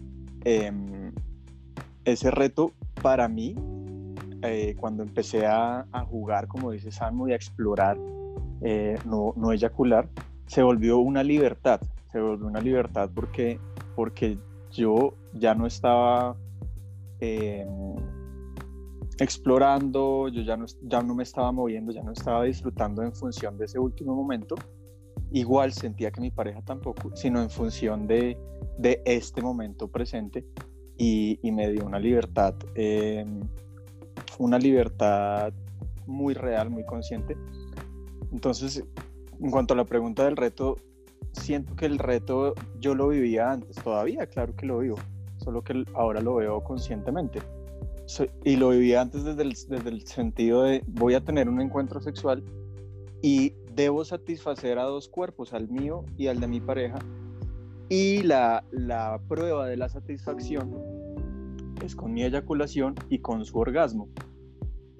eh, 0.45 0.71
ese 2.05 2.31
reto 2.31 2.73
para 3.01 3.29
mí, 3.29 3.55
eh, 4.43 4.75
cuando 4.79 5.03
empecé 5.03 5.47
a, 5.47 5.87
a, 5.93 6.05
jugar, 6.05 6.49
como 6.49 6.73
dice 6.73 6.91
Samu, 6.91 7.29
y 7.29 7.33
a 7.33 7.37
explorar 7.37 7.97
eh, 8.61 8.99
no, 9.07 9.33
no 9.37 9.53
eyacular, 9.53 10.09
se 10.53 10.63
volvió 10.63 10.99
una 10.99 11.23
libertad, 11.23 11.81
se 12.13 12.21
volvió 12.21 12.47
una 12.47 12.61
libertad 12.61 13.09
porque, 13.15 13.59
porque 13.97 14.37
yo 14.71 15.15
ya 15.33 15.55
no 15.55 15.67
estaba 15.67 16.37
eh, 17.21 17.67
explorando, 19.19 20.29
yo 20.29 20.43
ya 20.43 20.59
no, 20.59 20.67
ya 20.83 21.01
no 21.01 21.15
me 21.15 21.23
estaba 21.23 21.53
moviendo, 21.53 21.91
ya 21.91 22.03
no 22.03 22.13
estaba 22.13 22.45
disfrutando 22.45 23.03
en 23.03 23.15
función 23.15 23.57
de 23.57 23.65
ese 23.65 23.79
último 23.79 24.15
momento. 24.15 24.57
Igual 25.31 25.73
sentía 25.73 26.11
que 26.11 26.21
mi 26.21 26.31
pareja 26.31 26.61
tampoco, 26.61 27.17
sino 27.17 27.41
en 27.41 27.49
función 27.49 28.07
de, 28.07 28.37
de 28.77 29.01
este 29.07 29.41
momento 29.41 29.89
presente 29.89 30.45
y, 30.99 31.41
y, 31.43 31.51
me 31.51 31.71
dio 31.71 31.87
una 31.87 31.99
libertad, 31.99 32.55
eh, 32.75 33.25
una 34.39 34.59
libertad 34.59 35.51
muy 36.07 36.35
real, 36.35 36.69
muy 36.69 36.85
consciente. 36.85 37.39
Entonces, 38.31 38.85
en 39.43 39.51
cuanto 39.51 39.75
a 39.75 39.77
la 39.77 39.85
pregunta 39.85 40.25
del 40.25 40.37
reto, 40.37 40.79
siento 41.33 41.75
que 41.75 41.87
el 41.87 41.99
reto 41.99 42.55
yo 42.79 42.95
lo 42.95 43.09
vivía 43.09 43.51
antes, 43.51 43.77
todavía, 43.77 44.27
claro 44.27 44.55
que 44.55 44.67
lo 44.67 44.79
vivo, 44.79 44.97
solo 45.39 45.63
que 45.63 45.85
ahora 45.95 46.21
lo 46.21 46.37
veo 46.37 46.63
conscientemente. 46.63 47.41
y 48.45 48.57
lo 48.57 48.71
vivía 48.71 49.01
antes 49.01 49.25
desde 49.25 49.43
el, 49.43 49.55
desde 49.69 49.89
el 49.89 50.07
sentido 50.07 50.63
de 50.63 50.85
voy 50.87 51.15
a 51.15 51.25
tener 51.25 51.49
un 51.49 51.61
encuentro 51.61 52.01
sexual 52.01 52.43
y 53.23 53.55
debo 53.75 54.05
satisfacer 54.05 54.79
a 54.79 54.85
dos 54.85 55.09
cuerpos, 55.09 55.53
al 55.53 55.69
mío 55.69 56.05
y 56.17 56.29
al 56.29 56.39
de 56.39 56.47
mi 56.47 56.61
pareja. 56.61 56.99
Y 57.89 58.23
la, 58.23 58.65
la 58.71 59.21
prueba 59.29 59.67
de 59.67 59.77
la 59.77 59.89
satisfacción 59.89 60.73
es 61.83 61.97
con 61.97 62.13
mi 62.13 62.23
eyaculación 62.23 62.95
y 63.09 63.19
con 63.19 63.45
su 63.45 63.59
orgasmo. 63.59 64.09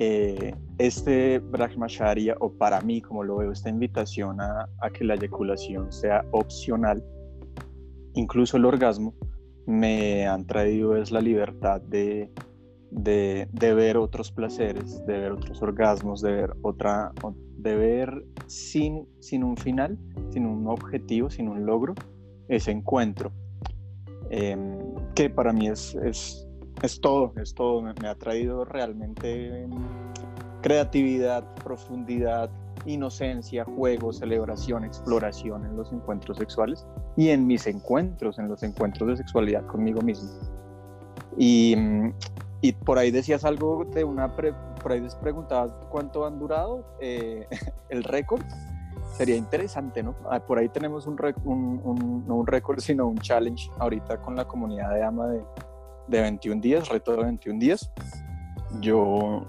Eh, 0.05 0.53
este 0.79 1.39
Brahmacharya, 1.39 2.35
o 2.41 2.51
para 2.51 2.81
mí, 2.81 3.01
como 3.01 3.23
lo 3.23 3.37
veo, 3.37 3.53
esta 3.53 3.69
invitación 3.69 4.41
a, 4.41 4.69
a, 4.81 4.91
que 4.91 5.05
la 5.05 5.15
eyaculación 5.15 5.93
sea 5.93 6.25
opcional, 6.33 7.05
incluso 8.15 8.57
el 8.57 8.65
orgasmo, 8.65 9.15
me 9.65 10.27
han 10.27 10.45
traído 10.45 10.97
es 10.97 11.13
la 11.13 11.21
libertad 11.21 11.81
de, 11.83 12.33
de, 12.91 13.47
de, 13.53 13.75
ver 13.75 13.97
otros 13.97 14.33
placeres, 14.33 15.07
de 15.07 15.21
ver 15.21 15.31
otros 15.31 15.63
orgasmos, 15.63 16.21
de 16.21 16.33
ver 16.33 16.53
otra, 16.63 17.13
de 17.59 17.77
ver 17.77 18.25
sin, 18.49 19.07
sin 19.21 19.45
un 19.45 19.57
final, 19.57 19.97
sin 20.31 20.47
un 20.47 20.67
objetivo, 20.67 21.31
sin 21.31 21.49
un 21.49 21.65
logro, 21.65 21.95
ese 22.49 22.73
encuentro, 22.73 23.31
eh, 24.31 24.57
que 25.15 25.31
para 25.31 25.53
mí 25.53 25.69
es, 25.69 25.95
es 25.95 26.42
es 26.81 27.01
todo, 27.01 27.33
es 27.37 27.55
todo. 27.55 27.83
Me, 27.83 28.09
ha 28.09 28.15
traído 28.15 28.65
realmente 28.65 29.69
creatividad, 30.63 31.45
profundidad, 31.57 32.51
inocencia, 32.87 33.65
juego, 33.65 34.13
celebración, 34.13 34.85
exploración 34.85 35.65
en 35.67 35.77
los 35.77 35.93
encuentros 35.93 36.39
sexuales 36.39 36.87
y 37.17 37.29
en 37.29 37.47
mis 37.47 37.67
encuentros, 37.67 38.39
en 38.39 38.49
los 38.49 38.63
encuentros 38.63 39.09
de 39.11 39.17
sexualidad 39.19 39.67
conmigo 39.67 40.01
mismo. 40.01 40.31
Y, 41.37 41.77
y 42.61 42.73
por 42.73 42.99
ahí 42.99 43.11
decías 43.11 43.45
algo 43.45 43.85
de 43.85 44.05
una, 44.05 44.35
por 44.35 44.93
ahí 44.93 45.07
preguntabas 45.21 45.73
cuánto 45.91 46.27
han 46.27 46.39
durado 46.39 46.85
eh, 47.01 47.47
el 47.89 48.05
récord. 48.05 48.43
Sería 49.17 49.37
interesante, 49.37 50.03
¿no? 50.03 50.15
Ah, 50.31 50.41
por 50.41 50.59
ahí 50.59 50.71
tenemos 50.71 51.07
un, 51.07 51.19
un, 51.45 51.81
un 51.85 52.27
no 52.27 52.37
un 52.37 52.47
récord, 52.47 52.81
sino 52.81 53.07
un 53.07 53.19
challenge 53.19 53.71
ahorita 53.79 54.23
con 54.23 54.35
la 54.37 54.47
comunidad 54.47 54.95
de 54.95 55.03
AMA 55.03 55.27
de, 55.27 55.45
de 56.09 56.21
21 56.21 56.61
días, 56.61 56.89
reto 56.89 57.17
de 57.17 57.25
21 57.25 57.59
días. 57.59 57.91
Yo, 58.81 59.47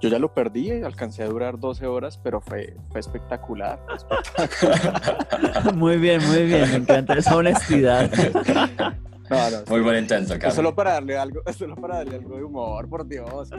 yo 0.00 0.08
ya 0.08 0.18
lo 0.18 0.34
perdí, 0.34 0.70
alcancé 0.82 1.22
a 1.22 1.26
durar 1.26 1.58
12 1.58 1.86
horas, 1.86 2.18
pero 2.22 2.40
fue, 2.40 2.76
fue 2.90 3.00
espectacular. 3.00 3.80
muy 5.74 5.98
bien, 5.98 6.20
muy 6.26 6.44
bien, 6.44 6.70
me 6.70 6.76
encanta 6.76 7.14
esa 7.14 7.36
honestidad. 7.36 8.10
muy 9.68 9.80
buen 9.80 9.98
intento, 9.98 10.34
Carlos. 10.34 10.54
Solo 10.54 10.74
para 10.74 10.94
darle 10.94 11.16
algo, 11.16 11.40
solo 11.56 11.76
para 11.76 11.98
darle 11.98 12.16
algo 12.16 12.36
de 12.36 12.44
humor, 12.44 12.88
por 12.88 13.06
Dios, 13.06 13.50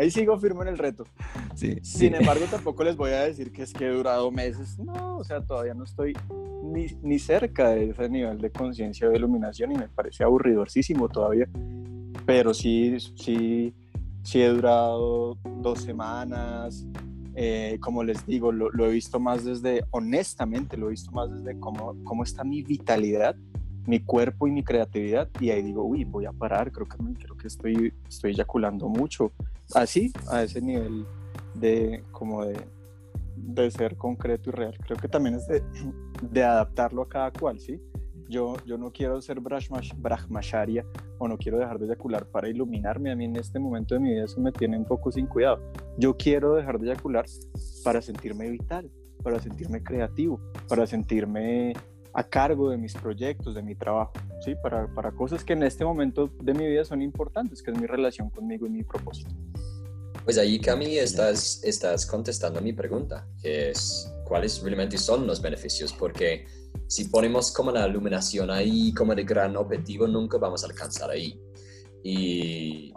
Ahí 0.00 0.10
sigo 0.10 0.38
firme 0.38 0.62
en 0.62 0.68
el 0.68 0.78
reto. 0.78 1.04
Sí, 1.54 1.76
Sin 1.82 2.14
embargo, 2.14 2.46
tampoco 2.50 2.82
les 2.84 2.96
voy 2.96 3.10
a 3.10 3.20
decir 3.20 3.52
que 3.52 3.64
es 3.64 3.74
que 3.74 3.84
he 3.84 3.90
durado 3.90 4.30
meses. 4.30 4.78
No, 4.78 5.18
o 5.18 5.24
sea, 5.24 5.44
todavía 5.44 5.74
no 5.74 5.84
estoy 5.84 6.14
ni, 6.64 6.86
ni 7.02 7.18
cerca 7.18 7.68
de 7.68 7.90
ese 7.90 8.08
nivel 8.08 8.40
de 8.40 8.50
conciencia 8.50 9.06
o 9.06 9.10
de 9.10 9.18
iluminación 9.18 9.72
y 9.72 9.74
me 9.76 9.88
parece 9.88 10.24
aburridorcísimo 10.24 11.10
todavía. 11.10 11.46
Pero 12.24 12.54
sí, 12.54 12.96
sí, 13.14 13.74
sí 14.22 14.40
he 14.40 14.48
durado 14.48 15.36
dos 15.58 15.82
semanas. 15.82 16.86
Eh, 17.34 17.76
como 17.82 18.02
les 18.02 18.24
digo, 18.24 18.52
lo, 18.52 18.70
lo, 18.70 18.86
he 18.86 18.92
visto 18.92 19.20
más 19.20 19.44
desde, 19.44 19.84
honestamente, 19.90 20.78
lo 20.78 20.86
he 20.86 20.92
visto 20.92 21.10
más 21.10 21.30
desde 21.30 21.60
cómo, 21.60 21.94
cómo 22.04 22.24
está 22.24 22.42
mi 22.42 22.62
vitalidad 22.62 23.36
mi 23.86 24.00
cuerpo 24.00 24.46
y 24.46 24.52
mi 24.52 24.62
creatividad 24.62 25.28
y 25.40 25.50
ahí 25.50 25.62
digo, 25.62 25.82
uy, 25.82 26.04
voy 26.04 26.26
a 26.26 26.32
parar, 26.32 26.70
creo 26.70 26.86
que, 26.86 26.96
creo 26.96 27.36
que 27.36 27.48
estoy, 27.48 27.92
estoy 28.08 28.32
eyaculando 28.32 28.88
mucho. 28.88 29.32
Así, 29.74 30.12
a 30.28 30.42
ese 30.42 30.60
nivel 30.60 31.06
de 31.54 32.04
como 32.12 32.44
de, 32.44 32.58
de 33.36 33.70
ser 33.70 33.96
concreto 33.96 34.50
y 34.50 34.52
real. 34.52 34.76
Creo 34.84 34.96
que 34.96 35.08
también 35.08 35.36
es 35.36 35.46
de, 35.46 35.62
de 36.22 36.44
adaptarlo 36.44 37.02
a 37.02 37.08
cada 37.08 37.30
cual, 37.32 37.58
¿sí? 37.60 37.80
Yo, 38.28 38.56
yo 38.64 38.78
no 38.78 38.92
quiero 38.92 39.20
ser 39.20 39.40
brahmacharya 39.40 40.86
o 41.18 41.26
no 41.26 41.36
quiero 41.36 41.58
dejar 41.58 41.80
de 41.80 41.86
eyacular 41.86 42.26
para 42.26 42.48
iluminarme. 42.48 43.10
A 43.10 43.16
mí 43.16 43.24
en 43.24 43.34
este 43.34 43.58
momento 43.58 43.94
de 43.94 44.00
mi 44.00 44.10
vida 44.10 44.24
eso 44.24 44.40
me 44.40 44.52
tiene 44.52 44.78
un 44.78 44.84
poco 44.84 45.10
sin 45.10 45.26
cuidado. 45.26 45.60
Yo 45.98 46.16
quiero 46.16 46.54
dejar 46.54 46.78
de 46.78 46.92
eyacular 46.92 47.24
para 47.82 48.00
sentirme 48.00 48.48
vital, 48.48 48.88
para 49.24 49.40
sentirme 49.40 49.82
creativo, 49.82 50.40
para 50.68 50.86
sentirme 50.86 51.72
a 52.12 52.22
cargo 52.22 52.70
de 52.70 52.76
mis 52.76 52.94
proyectos, 52.94 53.54
de 53.54 53.62
mi 53.62 53.74
trabajo, 53.74 54.12
¿sí? 54.44 54.54
Para, 54.62 54.86
para 54.94 55.10
cosas 55.10 55.44
que 55.44 55.52
en 55.52 55.64
este 55.64 55.84
momento 55.84 56.28
de 56.42 56.54
mi 56.54 56.66
vida 56.66 56.84
son 56.84 57.02
importantes, 57.02 57.62
que 57.62 57.72
es 57.72 57.80
mi 57.80 57.86
relación 57.86 58.30
conmigo 58.30 58.66
y 58.66 58.70
mi 58.70 58.84
propósito. 58.84 59.34
Pues 60.24 60.36
ahí, 60.38 60.60
Cami, 60.60 60.98
estás, 60.98 61.60
estás 61.64 62.06
contestando 62.06 62.58
a 62.58 62.62
mi 62.62 62.72
pregunta, 62.72 63.26
que 63.42 63.70
es 63.70 64.12
cuáles 64.24 64.60
realmente 64.62 64.98
son 64.98 65.26
los 65.26 65.40
beneficios, 65.40 65.92
porque 65.92 66.46
si 66.86 67.04
ponemos 67.04 67.50
como 67.52 67.72
la 67.72 67.88
iluminación 67.88 68.50
ahí 68.50 68.92
como 68.92 69.14
de 69.14 69.24
gran 69.24 69.56
objetivo, 69.56 70.06
nunca 70.06 70.38
vamos 70.38 70.62
a 70.62 70.66
alcanzar 70.66 71.10
ahí. 71.10 71.40
Y 72.04 72.92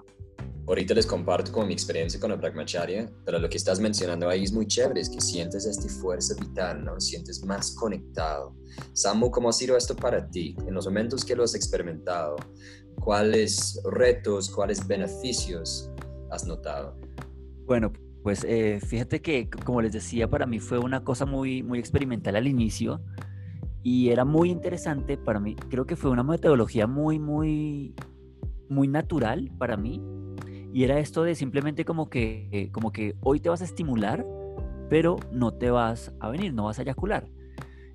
ahorita 0.67 0.93
les 0.93 1.05
comparto 1.05 1.51
con 1.51 1.67
mi 1.67 1.73
experiencia 1.73 2.19
con 2.19 2.29
la 2.29 2.36
Brahmacharya, 2.36 3.09
pero 3.25 3.39
lo 3.39 3.49
que 3.49 3.57
estás 3.57 3.79
mencionando 3.79 4.27
ahí 4.29 4.43
es 4.43 4.51
muy 4.51 4.67
chévere, 4.67 5.01
es 5.01 5.09
que 5.09 5.21
sientes 5.21 5.65
esta 5.65 5.88
fuerza 5.88 6.36
vital, 6.39 6.83
¿no? 6.83 6.99
Sientes 6.99 7.43
más 7.45 7.73
conectado. 7.75 8.55
Samu, 8.93 9.31
¿cómo 9.31 9.49
ha 9.49 9.53
sido 9.53 9.77
esto 9.77 9.95
para 9.95 10.29
ti? 10.29 10.55
En 10.67 10.73
los 10.73 10.86
momentos 10.86 11.23
que 11.23 11.36
lo 11.36 11.43
has 11.43 11.55
experimentado, 11.55 12.36
¿cuáles 12.99 13.81
retos, 13.86 14.49
cuáles 14.49 14.86
beneficios 14.86 15.89
has 16.29 16.45
notado? 16.45 17.02
Bueno, 17.73 17.91
pues 18.21 18.45
eh, 18.47 18.79
fíjate 18.86 19.23
que, 19.23 19.49
como 19.49 19.81
les 19.81 19.93
decía, 19.93 20.29
para 20.29 20.45
mí 20.45 20.59
fue 20.59 20.77
una 20.77 21.03
cosa 21.03 21.25
muy, 21.25 21.63
muy 21.63 21.79
experimental 21.79 22.36
al 22.36 22.47
inicio 22.47 23.01
y 23.81 24.09
era 24.09 24.25
muy 24.25 24.51
interesante 24.51 25.17
para 25.17 25.39
mí. 25.39 25.55
Creo 25.55 25.88
que 25.88 25.95
fue 25.95 26.12
una 26.12 26.21
metodología 26.21 26.86
muy, 26.86 27.17
muy, 27.17 27.95
muy 28.69 28.88
natural 28.88 29.49
para 29.57 29.75
mí 29.75 29.99
y 30.71 30.83
era 30.83 30.99
esto 30.99 31.23
de 31.23 31.33
simplemente 31.33 31.83
como 31.83 32.12
que, 32.12 32.69
como 32.71 32.91
que 32.91 33.15
hoy 33.21 33.39
te 33.39 33.49
vas 33.49 33.62
a 33.62 33.65
estimular, 33.65 34.23
pero 34.88 35.15
no 35.31 35.55
te 35.55 35.71
vas 35.71 36.13
a 36.19 36.29
venir, 36.29 36.53
no 36.53 36.65
vas 36.65 36.77
a 36.77 36.83
eyacular. 36.83 37.27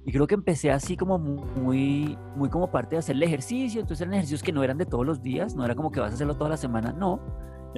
Y 0.04 0.10
creo 0.10 0.26
que 0.26 0.34
empecé 0.34 0.72
así 0.72 0.96
como 0.96 1.20
muy, 1.20 2.18
muy 2.34 2.48
como 2.48 2.72
parte 2.72 2.96
de 2.96 2.98
hacer 2.98 3.14
el 3.14 3.22
ejercicio. 3.22 3.80
Entonces 3.80 4.02
eran 4.02 4.14
ejercicios 4.14 4.42
que 4.42 4.50
no 4.50 4.64
eran 4.64 4.76
de 4.76 4.86
todos 4.86 5.06
los 5.06 5.22
días, 5.22 5.54
no 5.54 5.64
era 5.64 5.76
como 5.76 5.92
que 5.92 6.00
vas 6.00 6.10
a 6.10 6.14
hacerlo 6.14 6.34
toda 6.34 6.50
la 6.50 6.56
semana, 6.56 6.92
no. 6.92 7.20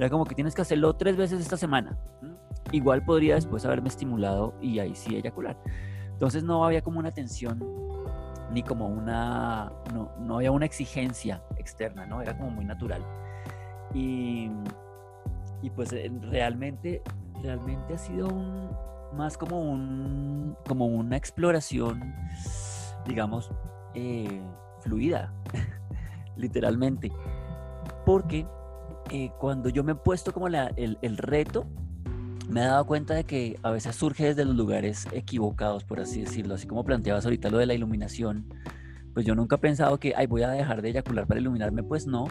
Era 0.01 0.09
como 0.09 0.25
que 0.25 0.33
tienes 0.33 0.55
que 0.55 0.63
hacerlo 0.63 0.95
tres 0.95 1.15
veces 1.15 1.39
esta 1.39 1.57
semana. 1.57 1.95
Igual 2.71 3.05
podría 3.05 3.35
después 3.35 3.63
haberme 3.65 3.89
estimulado 3.89 4.55
y 4.59 4.79
ahí 4.79 4.95
sí 4.95 5.15
eyacular. 5.15 5.55
Entonces 6.13 6.43
no 6.43 6.65
había 6.65 6.81
como 6.81 6.97
una 6.97 7.11
tensión 7.11 7.63
ni 8.51 8.63
como 8.63 8.87
una, 8.87 9.71
no, 9.93 10.11
no 10.17 10.37
había 10.37 10.51
una 10.51 10.65
exigencia 10.65 11.43
externa, 11.55 12.07
¿no? 12.07 12.19
Era 12.19 12.35
como 12.35 12.49
muy 12.49 12.65
natural. 12.65 13.05
Y, 13.93 14.49
y 15.61 15.69
pues 15.69 15.93
eh, 15.93 16.11
realmente, 16.31 17.03
realmente 17.43 17.93
ha 17.93 17.99
sido 17.99 18.27
un, 18.27 18.71
más 19.13 19.37
como, 19.37 19.61
un, 19.61 20.57
como 20.67 20.87
una 20.87 21.15
exploración, 21.15 22.15
digamos, 23.05 23.51
eh, 23.93 24.41
fluida, 24.79 25.31
literalmente. 26.37 27.11
Porque 28.03 28.47
eh, 29.11 29.31
cuando 29.37 29.69
yo 29.69 29.83
me 29.83 29.91
he 29.91 29.95
puesto 29.95 30.33
como 30.33 30.49
la, 30.49 30.71
el, 30.77 30.97
el, 31.01 31.17
reto, 31.17 31.65
me 32.49 32.61
he 32.61 32.65
dado 32.65 32.85
cuenta 32.85 33.13
de 33.13 33.25
que 33.25 33.59
a 33.61 33.71
veces 33.71 33.95
surge 33.95 34.25
desde 34.25 34.45
los 34.45 34.55
lugares 34.55 35.07
equivocados, 35.11 35.83
por 35.83 35.99
así 35.99 36.21
decirlo. 36.21 36.55
Así 36.55 36.65
como 36.65 36.85
planteabas 36.85 37.25
ahorita 37.25 37.49
lo 37.49 37.57
de 37.57 37.65
la 37.65 37.73
iluminación, 37.73 38.45
pues 39.13 39.25
yo 39.25 39.35
nunca 39.35 39.57
he 39.57 39.59
pensado 39.59 39.99
que, 39.99 40.13
ay, 40.15 40.27
voy 40.27 40.43
a 40.43 40.49
dejar 40.49 40.81
de 40.81 40.89
eyacular 40.89 41.27
para 41.27 41.39
iluminarme, 41.39 41.83
pues 41.83 42.07
no. 42.07 42.27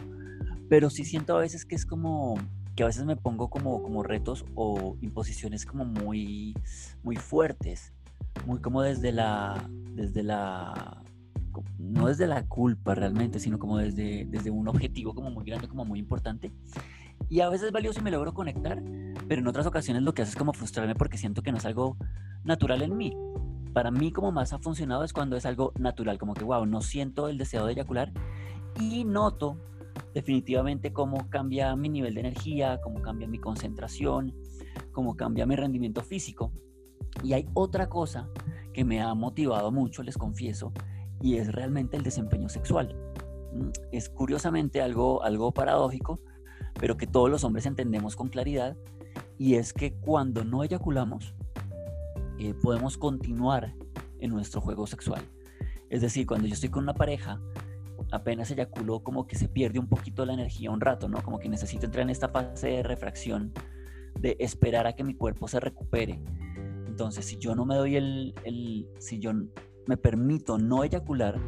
Pero 0.69 0.89
sí 0.89 1.05
siento 1.05 1.37
a 1.37 1.41
veces 1.41 1.65
que 1.65 1.75
es 1.75 1.85
como 1.85 2.35
que 2.75 2.83
a 2.83 2.87
veces 2.87 3.05
me 3.05 3.15
pongo 3.15 3.49
como, 3.49 3.83
como 3.83 4.01
retos 4.01 4.45
o 4.55 4.97
imposiciones 5.01 5.65
como 5.65 5.85
muy, 5.85 6.55
muy 7.03 7.15
fuertes, 7.17 7.93
muy 8.45 8.59
como 8.59 8.81
desde 8.81 9.11
la, 9.11 9.69
desde 9.93 10.23
la, 10.23 11.03
no 11.77 12.07
desde 12.07 12.27
la 12.27 12.45
culpa 12.47 12.95
realmente, 12.95 13.39
sino 13.39 13.59
como 13.59 13.77
desde, 13.77 14.25
desde 14.25 14.51
un 14.51 14.67
objetivo 14.67 15.13
como 15.13 15.31
muy 15.31 15.45
grande, 15.45 15.67
como 15.67 15.85
muy 15.85 15.99
importante. 15.99 16.51
Y 17.29 17.41
a 17.41 17.49
veces 17.49 17.67
es 17.67 17.71
valioso 17.71 17.99
y 17.99 18.03
me 18.03 18.11
logro 18.11 18.33
conectar, 18.33 18.81
pero 19.27 19.41
en 19.41 19.47
otras 19.47 19.65
ocasiones 19.65 20.03
lo 20.03 20.13
que 20.13 20.21
hace 20.21 20.31
es 20.31 20.37
como 20.37 20.53
frustrarme 20.53 20.95
porque 20.95 21.17
siento 21.17 21.41
que 21.41 21.51
no 21.51 21.57
es 21.57 21.65
algo 21.65 21.97
natural 22.43 22.81
en 22.81 22.97
mí. 22.97 23.15
Para 23.73 23.91
mí 23.91 24.11
como 24.11 24.31
más 24.31 24.51
ha 24.53 24.59
funcionado 24.59 25.03
es 25.03 25.13
cuando 25.13 25.37
es 25.37 25.45
algo 25.45 25.71
natural, 25.79 26.17
como 26.17 26.33
que, 26.33 26.43
wow, 26.43 26.65
no 26.65 26.81
siento 26.81 27.29
el 27.29 27.37
deseo 27.37 27.65
de 27.65 27.73
eyacular 27.73 28.11
y 28.79 29.03
noto 29.05 29.57
definitivamente 30.13 30.91
cómo 30.93 31.29
cambia 31.29 31.75
mi 31.75 31.89
nivel 31.89 32.15
de 32.15 32.21
energía, 32.21 32.79
cómo 32.81 33.01
cambia 33.01 33.27
mi 33.27 33.39
concentración, 33.39 34.33
cómo 34.91 35.15
cambia 35.15 35.45
mi 35.45 35.55
rendimiento 35.55 36.01
físico. 36.01 36.51
Y 37.23 37.33
hay 37.33 37.47
otra 37.53 37.89
cosa 37.89 38.29
que 38.73 38.83
me 38.83 39.01
ha 39.01 39.13
motivado 39.13 39.71
mucho, 39.71 40.03
les 40.03 40.17
confieso, 40.17 40.73
y 41.21 41.37
es 41.37 41.51
realmente 41.51 41.97
el 41.97 42.03
desempeño 42.03 42.49
sexual. 42.49 42.95
Mm, 43.53 43.69
es 43.91 44.09
curiosamente 44.09 44.81
algo, 44.81 45.23
algo 45.23 45.51
paradójico, 45.53 46.19
pero 46.79 46.97
que 46.97 47.07
todos 47.07 47.29
los 47.29 47.43
hombres 47.43 47.65
entendemos 47.65 48.15
con 48.15 48.29
claridad, 48.29 48.77
y 49.37 49.55
es 49.55 49.73
que 49.73 49.93
cuando 49.93 50.43
no 50.43 50.63
eyaculamos, 50.63 51.35
eh, 52.39 52.53
podemos 52.61 52.97
continuar 52.97 53.73
en 54.19 54.31
nuestro 54.31 54.61
juego 54.61 54.87
sexual. 54.87 55.21
Es 55.89 56.01
decir, 56.01 56.25
cuando 56.25 56.47
yo 56.47 56.53
estoy 56.53 56.69
con 56.69 56.83
una 56.83 56.93
pareja, 56.93 57.41
apenas 58.11 58.51
eyaculo, 58.51 59.01
como 59.01 59.27
que 59.27 59.35
se 59.35 59.47
pierde 59.47 59.79
un 59.79 59.87
poquito 59.87 60.25
la 60.25 60.33
energía 60.33 60.71
un 60.71 60.81
rato, 60.81 61.07
¿no? 61.09 61.21
Como 61.21 61.39
que 61.39 61.49
necesito 61.49 61.85
entrar 61.85 62.03
en 62.03 62.09
esta 62.09 62.29
fase 62.29 62.67
de 62.67 62.83
refracción, 62.83 63.51
de 64.19 64.37
esperar 64.39 64.87
a 64.87 64.93
que 64.93 65.03
mi 65.03 65.15
cuerpo 65.15 65.47
se 65.47 65.59
recupere. 65.59 66.21
Entonces, 66.87 67.25
si 67.25 67.37
yo 67.37 67.55
no 67.55 67.65
me 67.65 67.75
doy 67.75 67.95
el, 67.95 68.35
el 68.43 68.87
si 68.99 69.19
yo 69.19 69.31
me 69.87 69.97
permito 69.97 70.57
no 70.57 70.83
eyacular, 70.83 71.39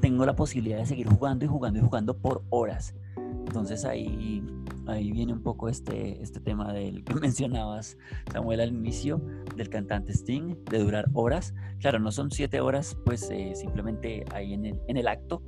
tengo 0.00 0.26
la 0.26 0.34
posibilidad 0.34 0.78
de 0.78 0.86
seguir 0.86 1.08
jugando 1.08 1.44
y 1.44 1.48
jugando 1.48 1.78
y 1.78 1.82
jugando 1.82 2.16
por 2.16 2.42
horas. 2.50 2.94
Entonces 3.16 3.84
ahí, 3.84 4.42
ahí 4.86 5.12
viene 5.12 5.32
un 5.32 5.42
poco 5.42 5.68
este, 5.68 6.22
este 6.22 6.40
tema 6.40 6.72
del 6.72 7.04
que 7.04 7.14
mencionabas, 7.20 7.98
Samuel, 8.32 8.60
al 8.60 8.70
inicio, 8.70 9.20
del 9.56 9.68
cantante 9.68 10.12
Sting, 10.12 10.56
de 10.70 10.78
durar 10.78 11.06
horas. 11.12 11.54
Claro, 11.80 11.98
no 11.98 12.10
son 12.12 12.30
siete 12.30 12.60
horas, 12.60 12.96
pues 13.04 13.28
eh, 13.30 13.52
simplemente 13.54 14.24
ahí 14.32 14.54
en 14.54 14.66
el, 14.66 14.80
en 14.88 14.96
el 14.96 15.08
acto. 15.08 15.42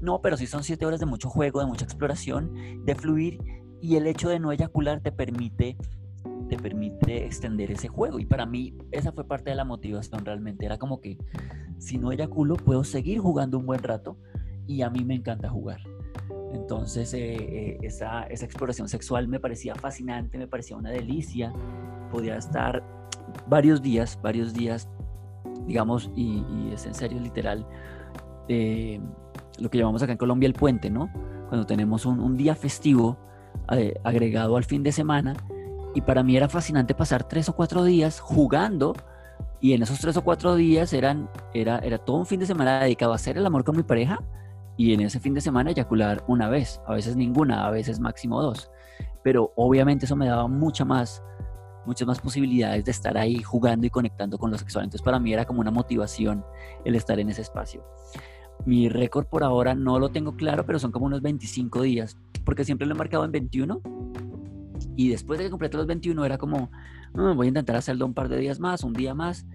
No, 0.00 0.20
pero 0.22 0.36
sí 0.36 0.46
son 0.46 0.64
siete 0.64 0.86
horas 0.86 1.00
de 1.00 1.06
mucho 1.06 1.28
juego, 1.28 1.60
de 1.60 1.66
mucha 1.66 1.84
exploración, 1.84 2.84
de 2.84 2.94
fluir, 2.94 3.38
y 3.80 3.96
el 3.96 4.06
hecho 4.06 4.28
de 4.28 4.38
no 4.38 4.52
eyacular 4.52 5.00
te 5.00 5.12
permite 5.12 5.76
te 6.50 6.58
permite 6.58 7.24
extender 7.24 7.70
ese 7.70 7.88
juego. 7.88 8.18
Y 8.18 8.26
para 8.26 8.44
mí 8.44 8.76
esa 8.90 9.12
fue 9.12 9.24
parte 9.24 9.50
de 9.50 9.56
la 9.56 9.64
motivación 9.64 10.24
realmente. 10.24 10.66
Era 10.66 10.78
como 10.78 11.00
que 11.00 11.16
si 11.78 11.96
no 11.96 12.10
eyaculo 12.10 12.56
puedo 12.56 12.82
seguir 12.82 13.20
jugando 13.20 13.56
un 13.56 13.66
buen 13.66 13.82
rato 13.82 14.18
y 14.66 14.82
a 14.82 14.90
mí 14.90 15.04
me 15.04 15.14
encanta 15.14 15.48
jugar. 15.48 15.80
Entonces 16.52 17.14
eh, 17.14 17.36
eh, 17.36 17.78
esa, 17.82 18.24
esa, 18.24 18.44
exploración 18.44 18.88
sexual 18.88 19.28
me 19.28 19.38
parecía 19.38 19.76
fascinante, 19.76 20.36
me 20.38 20.48
parecía 20.48 20.76
una 20.76 20.90
delicia. 20.90 21.52
Podía 22.10 22.36
estar 22.36 22.82
varios 23.48 23.80
días, 23.80 24.18
varios 24.20 24.52
días, 24.52 24.88
digamos, 25.66 26.10
y, 26.16 26.42
es 26.72 26.84
en 26.84 26.94
serio 26.94 27.20
literal, 27.20 27.64
eh, 28.48 29.00
lo 29.60 29.70
que 29.70 29.78
llamamos 29.78 30.02
acá 30.02 30.10
en 30.12 30.18
Colombia 30.18 30.48
el 30.48 30.54
puente, 30.54 30.90
¿no? 30.90 31.12
Cuando 31.48 31.64
tenemos 31.64 32.06
un, 32.06 32.18
un 32.18 32.36
día 32.36 32.56
festivo 32.56 33.18
agregado 34.02 34.56
al 34.56 34.64
fin 34.64 34.82
de 34.82 34.90
semana 34.90 35.36
y 35.94 36.00
para 36.02 36.22
mí 36.22 36.36
era 36.36 36.48
fascinante 36.48 36.94
pasar 36.94 37.24
tres 37.24 37.48
o 37.48 37.54
cuatro 37.54 37.84
días 37.84 38.20
jugando 38.20 38.94
y 39.60 39.72
en 39.72 39.82
esos 39.82 39.98
tres 39.98 40.16
o 40.16 40.22
cuatro 40.22 40.54
días 40.54 40.92
eran, 40.92 41.28
era, 41.52 41.78
era 41.78 41.98
todo 41.98 42.16
un 42.16 42.26
fin 42.26 42.40
de 42.40 42.46
semana 42.46 42.80
dedicado 42.80 43.12
a 43.12 43.16
hacer 43.16 43.36
el 43.36 43.46
amor 43.46 43.64
con 43.64 43.76
mi 43.76 43.82
pareja 43.82 44.22
y 44.76 44.94
en 44.94 45.00
ese 45.00 45.20
fin 45.20 45.34
de 45.34 45.40
semana 45.40 45.70
eyacular 45.70 46.24
una 46.26 46.48
vez, 46.48 46.80
a 46.86 46.94
veces 46.94 47.16
ninguna, 47.16 47.66
a 47.66 47.70
veces 47.70 48.00
máximo 48.00 48.40
dos. 48.40 48.70
Pero 49.22 49.52
obviamente 49.56 50.06
eso 50.06 50.16
me 50.16 50.26
daba 50.26 50.48
mucha 50.48 50.84
más, 50.84 51.22
muchas 51.84 52.08
más 52.08 52.20
posibilidades 52.20 52.84
de 52.84 52.90
estar 52.90 53.18
ahí 53.18 53.42
jugando 53.42 53.86
y 53.86 53.90
conectando 53.90 54.38
con 54.38 54.50
lo 54.50 54.56
sexual. 54.56 54.84
Entonces 54.84 55.04
para 55.04 55.18
mí 55.18 55.32
era 55.32 55.44
como 55.44 55.60
una 55.60 55.70
motivación 55.70 56.44
el 56.84 56.94
estar 56.94 57.18
en 57.18 57.28
ese 57.28 57.42
espacio. 57.42 57.84
Mi 58.64 58.88
récord 58.88 59.26
por 59.26 59.44
ahora 59.44 59.74
no 59.74 59.98
lo 59.98 60.10
tengo 60.10 60.36
claro, 60.36 60.64
pero 60.64 60.78
son 60.78 60.92
como 60.92 61.06
unos 61.06 61.20
25 61.20 61.82
días, 61.82 62.16
porque 62.44 62.64
siempre 62.64 62.86
lo 62.86 62.94
he 62.94 62.98
marcado 62.98 63.24
en 63.24 63.32
21 63.32 63.82
y 64.96 65.08
después 65.08 65.38
de 65.38 65.44
que 65.46 65.50
completé 65.50 65.76
los 65.76 65.86
21 65.86 66.24
era 66.24 66.38
como, 66.38 66.70
ah, 67.14 67.32
voy 67.34 67.46
a 67.46 67.48
intentar 67.48 67.76
hacerlo 67.76 68.06
un 68.06 68.14
par 68.14 68.28
de 68.28 68.38
días 68.38 68.60
más, 68.60 68.84
un 68.84 68.92
día 68.92 69.14
más. 69.14 69.46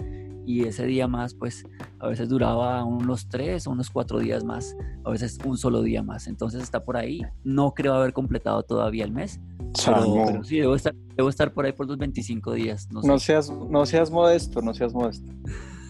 Y 0.47 0.65
ese 0.65 0.85
día 0.85 1.07
más, 1.07 1.33
pues 1.33 1.65
a 1.99 2.07
veces 2.07 2.29
duraba 2.29 2.83
unos 2.83 3.27
tres 3.29 3.65
o 3.65 3.71
unos 3.71 3.89
cuatro 3.89 4.19
días 4.19 4.43
más, 4.43 4.77
a 5.03 5.09
veces 5.09 5.39
un 5.43 5.57
solo 5.57 5.81
día 5.81 6.03
más. 6.03 6.27
Entonces 6.27 6.61
está 6.61 6.83
por 6.83 6.97
ahí. 6.97 7.21
No 7.43 7.73
creo 7.73 7.95
haber 7.95 8.13
completado 8.13 8.61
todavía 8.61 9.05
el 9.05 9.11
mes. 9.11 9.39
Pero, 9.83 10.43
sí, 10.43 10.59
debo 10.59 10.75
estar, 10.75 10.93
debo 11.15 11.29
estar 11.29 11.51
por 11.51 11.65
ahí 11.65 11.71
por 11.71 11.87
los 11.87 11.97
25 11.97 12.53
días. 12.53 12.87
No, 12.91 13.17
seas, 13.17 13.49
no 13.49 13.85
seas 13.87 14.11
modesto, 14.11 14.61
no 14.61 14.73
seas 14.75 14.93
modesto. 14.93 15.31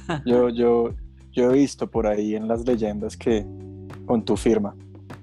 yo, 0.26 0.48
yo, 0.50 0.93
yo 1.34 1.52
he 1.52 1.54
visto 1.54 1.91
por 1.91 2.08
ahí 2.08 2.36
en 2.36 2.48
las 2.48 2.65
leyendas 2.65 3.17
que 3.17 3.45
con 4.06 4.24
tu 4.24 4.38
firma, 4.38 4.74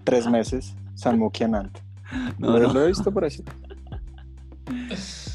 tres 0.05 0.29
meses, 0.29 0.75
San 0.95 1.19
Mukianant. 1.19 1.79
No, 2.39 2.59
no, 2.59 2.73
lo 2.73 2.83
he 2.83 2.89
visto 2.89 3.11
por 3.11 3.25
ahí. 3.25 3.31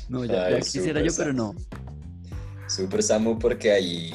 No, 0.10 0.26
ya, 0.26 0.60
quisiera 0.60 1.02
yo, 1.02 1.12
pero 1.16 1.34
no. 1.34 1.56
Super 2.68 3.04
Samu, 3.04 3.38
porque 3.38 3.72
hay, 3.72 4.14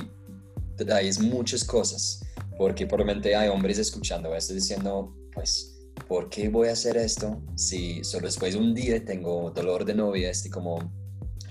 hay 0.93 1.11
muchas 1.21 1.65
cosas. 1.65 2.25
Porque 2.59 2.87
probablemente 2.87 3.35
hay 3.35 3.49
hombres 3.49 3.79
escuchando 3.79 4.35
esto 4.35 4.55
diciendo, 4.55 5.15
pues, 5.35 5.79
¿por 6.09 6.29
qué 6.29 6.49
voy 6.49 6.69
a 6.69 6.73
hacer 6.73 6.97
esto 6.97 7.43
si 7.57 8.05
solo 8.05 8.27
después 8.27 8.55
de 8.55 8.61
un 8.61 8.75
día 8.75 9.05
tengo 9.05 9.51
dolor 9.51 9.85
de 9.85 9.95
novia, 9.95 10.31
este 10.31 10.51
como 10.51 10.79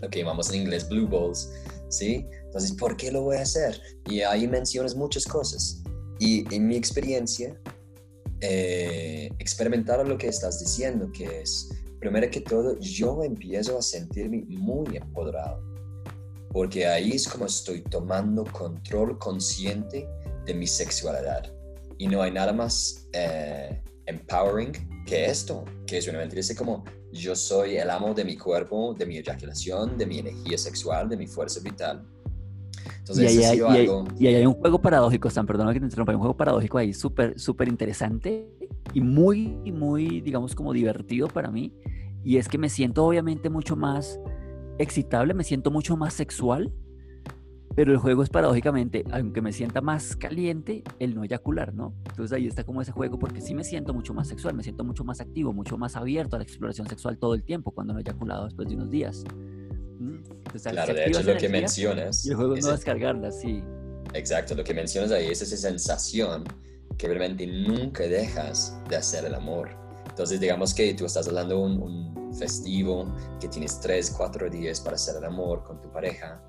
lo 0.02 0.10
que 0.10 0.20
llamamos 0.20 0.50
en 0.50 0.62
inglés 0.62 0.88
blue 0.90 1.08
balls, 1.08 1.52
¿sí? 1.90 2.26
Entonces, 2.46 2.74
¿por 2.74 2.98
qué 2.98 3.12
lo 3.12 3.22
voy 3.22 3.38
a 3.38 3.42
hacer? 3.42 3.80
Y 4.08 4.22
ahí 4.22 4.48
mencionas 4.48 4.96
muchas 4.96 5.26
cosas. 5.26 5.82
Y 6.20 6.44
en 6.54 6.68
mi 6.68 6.76
experiencia, 6.76 7.60
eh, 8.42 9.30
experimentar 9.40 10.06
lo 10.08 10.18
que 10.18 10.28
estás 10.28 10.60
diciendo, 10.60 11.12
que 11.12 11.42
es 11.42 11.70
primero 12.02 12.30
que 12.32 12.42
todo, 12.42 12.78
yo 12.80 13.24
empiezo 13.24 13.78
a 13.78 13.82
sentirme 13.82 14.44
muy 14.48 14.98
empoderado, 14.98 15.64
porque 16.52 16.88
ahí 16.88 17.12
es 17.12 17.28
como 17.28 17.46
estoy 17.46 17.82
tomando 17.84 18.44
control 18.44 19.18
consciente 19.20 20.10
de 20.46 20.54
mi 20.54 20.66
sexualidad. 20.66 21.54
Y 22.00 22.08
no 22.08 22.24
hay 22.24 22.32
nada 22.32 22.52
más 22.52 23.08
eh, 23.14 23.80
empowering 24.08 24.72
que 25.06 25.26
esto, 25.26 25.64
que 25.86 26.00
es 26.00 26.08
una 26.08 26.18
mentira. 26.18 26.42
como 26.58 26.84
yo 27.14 27.36
soy 27.36 27.78
el 27.78 27.90
amo 27.92 28.16
de 28.16 28.26
mi 28.26 28.36
cuerpo, 28.36 28.96
de 28.98 29.06
mi 29.06 29.18
eyaculación, 29.18 29.98
de 29.98 30.06
mi 30.08 30.18
energía 30.20 30.58
sexual, 30.58 31.08
de 31.08 31.18
mi 31.18 31.28
fuerza 31.28 31.60
vital. 31.62 32.04
Entonces, 32.98 33.36
y, 33.36 33.44
ahí, 33.44 33.88
y, 34.18 34.28
hay 34.28 34.46
un 34.46 34.54
juego 34.54 34.82
paradójico, 34.82 35.28
Stan, 35.28 35.46
perdona 35.46 35.72
que 35.72 35.80
te 35.80 35.86
interrumpa, 35.86 36.14
hay 36.14 36.16
un 36.16 36.22
juego 36.22 36.36
paradójico 36.36 36.80
ahí 36.80 36.94
súper, 36.94 37.40
súper 37.40 37.68
interesante 37.68 38.61
y 38.94 39.02
muy, 39.02 39.48
muy, 39.72 40.22
digamos, 40.22 40.56
como 40.56 40.74
divertido 40.74 41.28
para 41.28 41.52
mí. 41.52 41.74
Y 42.24 42.38
es 42.38 42.48
que 42.48 42.58
me 42.58 42.70
siento 42.70 43.06
obviamente 43.06 43.50
mucho 43.50 43.76
más 43.76 44.20
excitable, 44.78 45.34
me 45.34 45.44
siento 45.44 45.72
mucho 45.72 45.98
más 45.98 46.14
sexual, 46.14 46.72
pero 47.76 47.94
el 47.94 47.98
juego 47.98 48.22
es 48.22 48.30
paradójicamente, 48.30 49.06
aunque 49.12 49.42
me 49.42 49.54
sienta 49.54 49.82
más 49.82 50.16
caliente, 50.16 50.84
el 51.00 51.16
no 51.16 51.24
eyacular, 51.24 51.74
¿no? 51.74 51.94
Entonces 52.10 52.34
ahí 52.34 52.48
está 52.48 52.64
como 52.64 52.82
ese 52.82 52.92
juego, 52.92 53.18
porque 53.18 53.40
sí 53.42 53.56
me 53.56 53.64
siento 53.64 53.94
mucho 53.94 54.14
más 54.14 54.28
sexual, 54.28 54.56
me 54.56 54.64
siento 54.64 54.84
mucho 54.84 55.04
más 55.04 55.22
activo, 55.22 55.54
mucho 55.54 55.78
más 55.78 55.96
abierto 55.96 56.36
a 56.36 56.40
la 56.40 56.44
exploración 56.44 56.88
sexual 56.88 57.18
todo 57.18 57.34
el 57.34 57.44
tiempo 57.44 57.72
cuando 57.72 57.94
no 57.94 58.00
he 58.00 58.02
eyaculado 58.02 58.46
después 58.46 58.68
de 58.68 58.76
unos 58.76 58.90
días. 58.90 59.24
claro, 60.64 60.94
de 60.94 61.06
hecho 61.06 61.24
lo 61.24 61.38
que 61.38 61.50
mencionas... 61.50 62.26
Y 62.26 62.32
el 62.32 62.36
juego 62.36 62.56
es 62.56 62.66
no 62.66 62.72
descargarla, 62.72 63.32
sí. 63.32 63.64
Exacto, 64.14 64.54
lo 64.56 64.64
que 64.64 64.74
mencionas 64.74 65.12
ahí 65.12 65.28
es 65.28 65.42
esa 65.42 65.56
sensación 65.56 66.44
que 67.02 67.08
realmente 67.08 67.48
nunca 67.48 68.04
dejas 68.04 68.78
de 68.88 68.96
hacer 68.96 69.26
el 69.26 69.34
amor. 69.34 69.72
Entonces, 70.08 70.40
digamos 70.40 70.72
que 70.72 70.94
tú 70.94 71.08
estás 71.08 71.28
hablando 71.28 71.60
un, 71.60 71.82
un 71.82 72.32
festivo, 72.36 73.12
que 73.40 73.48
tienes 73.48 73.80
tres, 73.80 74.14
cuatro 74.16 74.48
días 74.52 74.80
para 74.80 74.98
hacer 74.98 75.16
el 75.16 75.26
amor 75.26 75.64
con 75.64 75.82
tu 75.82 75.92
pareja, 75.92 76.40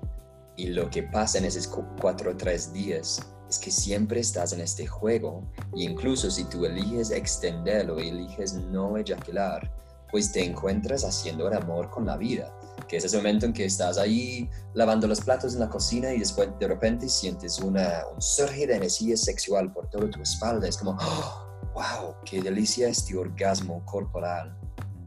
y 0.55 0.67
lo 0.67 0.91
que 0.91 1.01
pasa 1.01 1.39
en 1.39 1.45
esos 1.45 1.67
cuatro 1.99 2.31
o 2.31 2.37
tres 2.37 2.71
días 2.71 3.19
es 3.49 3.57
que 3.57 3.71
siempre 3.71 4.19
estás 4.19 4.53
en 4.53 4.61
este 4.61 4.85
juego, 4.85 5.43
y 5.75 5.85
incluso 5.85 6.29
si 6.29 6.43
tú 6.43 6.65
eliges 6.65 7.09
extenderlo 7.09 7.99
y 7.99 8.09
eliges 8.09 8.53
no 8.53 8.95
eyacular, 8.95 9.71
pues 10.11 10.31
te 10.31 10.45
encuentras 10.45 11.03
haciendo 11.03 11.47
el 11.47 11.55
amor 11.55 11.89
con 11.89 12.05
la 12.05 12.15
vida, 12.15 12.53
que 12.87 12.97
es 12.97 13.05
ese 13.05 13.17
momento 13.17 13.45
en 13.45 13.53
que 13.53 13.65
estás 13.65 13.97
ahí 13.97 14.49
lavando 14.73 15.07
los 15.07 15.21
platos 15.21 15.53
en 15.53 15.59
la 15.59 15.69
cocina 15.69 16.13
y 16.13 16.19
después 16.19 16.49
de 16.59 16.67
repente 16.67 17.07
sientes 17.09 17.59
una, 17.59 18.03
un 18.13 18.21
surge 18.21 18.67
de 18.67 18.75
energía 18.75 19.17
sexual 19.17 19.71
por 19.71 19.89
toda 19.89 20.09
tu 20.09 20.21
espalda. 20.21 20.67
Es 20.67 20.77
como, 20.77 20.97
¡Oh! 20.99 21.43
wow, 21.73 22.15
qué 22.25 22.41
delicia 22.41 22.89
este 22.89 23.17
orgasmo 23.17 23.83
corporal. 23.85 24.55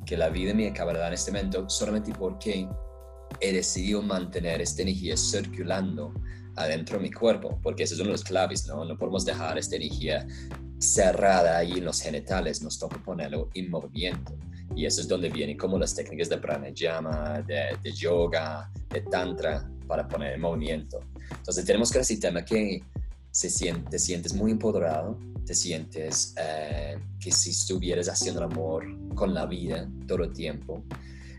que 0.05 0.17
la 0.17 0.29
vida 0.29 0.55
me 0.55 0.69
acaba 0.69 0.93
de 0.93 1.01
dar 1.01 1.09
en 1.09 1.15
este 1.15 1.33
momento 1.33 1.69
solamente 1.69 2.13
porque 2.17 2.69
he 3.41 3.53
decidido 3.53 4.03
mantener 4.03 4.61
esta 4.61 4.83
energía 4.83 5.17
circulando 5.17 6.15
adentro 6.57 6.97
de 6.97 7.03
mi 7.03 7.11
cuerpo, 7.11 7.59
porque 7.63 7.83
ese 7.83 7.95
es 7.95 8.01
uno 8.01 8.09
de 8.09 8.13
los 8.13 8.25
claves, 8.25 8.67
¿no? 8.67 8.85
No 8.85 8.97
podemos 8.97 9.25
dejar 9.25 9.59
esta 9.59 9.77
energía 9.77 10.27
cerrada 10.79 11.59
ahí 11.59 11.73
en 11.73 11.85
los 11.85 12.01
genitales, 12.01 12.63
nos 12.63 12.79
toca 12.79 13.03
ponerlo 13.03 13.51
en 13.55 13.71
movimiento. 13.71 14.39
Y 14.75 14.85
eso 14.87 15.01
es 15.01 15.09
donde 15.09 15.29
vienen 15.29 15.57
como 15.57 15.79
las 15.79 15.95
técnicas 15.95 16.29
de 16.29 16.39
pranayama, 16.39 17.43
de, 17.47 17.77
de 17.83 17.93
yoga, 17.93 18.71
de 18.91 19.01
tantra, 19.03 19.69
para 19.87 20.07
poner 20.07 20.35
en 20.35 20.41
movimiento. 20.41 21.01
Entonces 21.31 21.65
tenemos 21.65 21.91
que 21.91 21.99
el 21.99 22.05
sistema 22.05 22.45
que 22.45 22.83
se 23.31 23.51
siente, 23.51 23.91
te 23.91 23.99
sientes 23.99 24.35
muy 24.35 24.51
empoderado, 24.51 25.19
te 25.45 25.55
sientes 25.55 26.35
eh, 26.39 26.99
que 27.21 27.31
si 27.31 27.51
estuvieras 27.51 28.09
haciendo 28.09 28.41
el 28.41 28.51
amor 28.51 28.85
con 29.15 29.33
la 29.33 29.47
vida 29.47 29.89
todo 30.07 30.25
el 30.25 30.33
tiempo, 30.33 30.83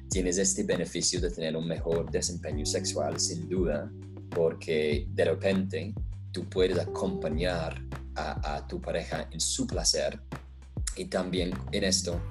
tienes 0.09 0.37
este 0.37 0.63
beneficio 0.63 1.19
de 1.19 1.29
tener 1.29 1.57
un 1.57 1.67
mejor 1.67 2.09
desempeño 2.09 2.65
sexual, 2.65 3.19
sin 3.19 3.49
duda, 3.49 3.91
porque 4.29 5.07
de 5.09 5.25
repente 5.25 5.93
tú 6.31 6.47
puedes 6.47 6.79
acompañar 6.79 7.81
a, 8.15 8.55
a 8.55 8.67
tu 8.67 8.79
pareja 8.79 9.27
en 9.31 9.39
su 9.39 9.67
placer 9.67 10.19
y 10.95 11.05
también 11.05 11.51
en 11.71 11.83
esto 11.83 12.21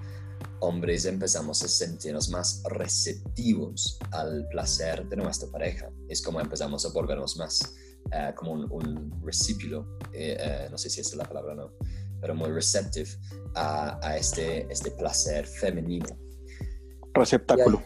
hombres 0.60 1.04
empezamos 1.04 1.62
a 1.62 1.68
sentirnos 1.68 2.28
más 2.30 2.62
receptivos 2.70 3.98
al 4.12 4.46
placer 4.48 5.06
de 5.08 5.16
nuestra 5.16 5.48
pareja. 5.50 5.90
Es 6.08 6.22
como 6.22 6.40
empezamos 6.40 6.84
a 6.84 6.90
volvernos 6.90 7.36
más 7.36 7.74
uh, 8.06 8.34
como 8.34 8.52
un, 8.52 8.70
un 8.70 9.22
recípilo, 9.24 9.86
eh, 10.12 10.66
uh, 10.66 10.70
no 10.70 10.78
sé 10.78 10.90
si 10.90 11.00
es 11.00 11.14
la 11.14 11.24
palabra 11.24 11.52
o 11.52 11.56
no, 11.56 11.72
pero 12.20 12.34
muy 12.34 12.50
receptive 12.50 13.10
a, 13.54 13.98
a, 14.06 14.16
este, 14.16 14.70
este 14.70 14.90
placer 14.92 15.46
femenino. 15.46 16.06
Receptáculo. 17.14 17.82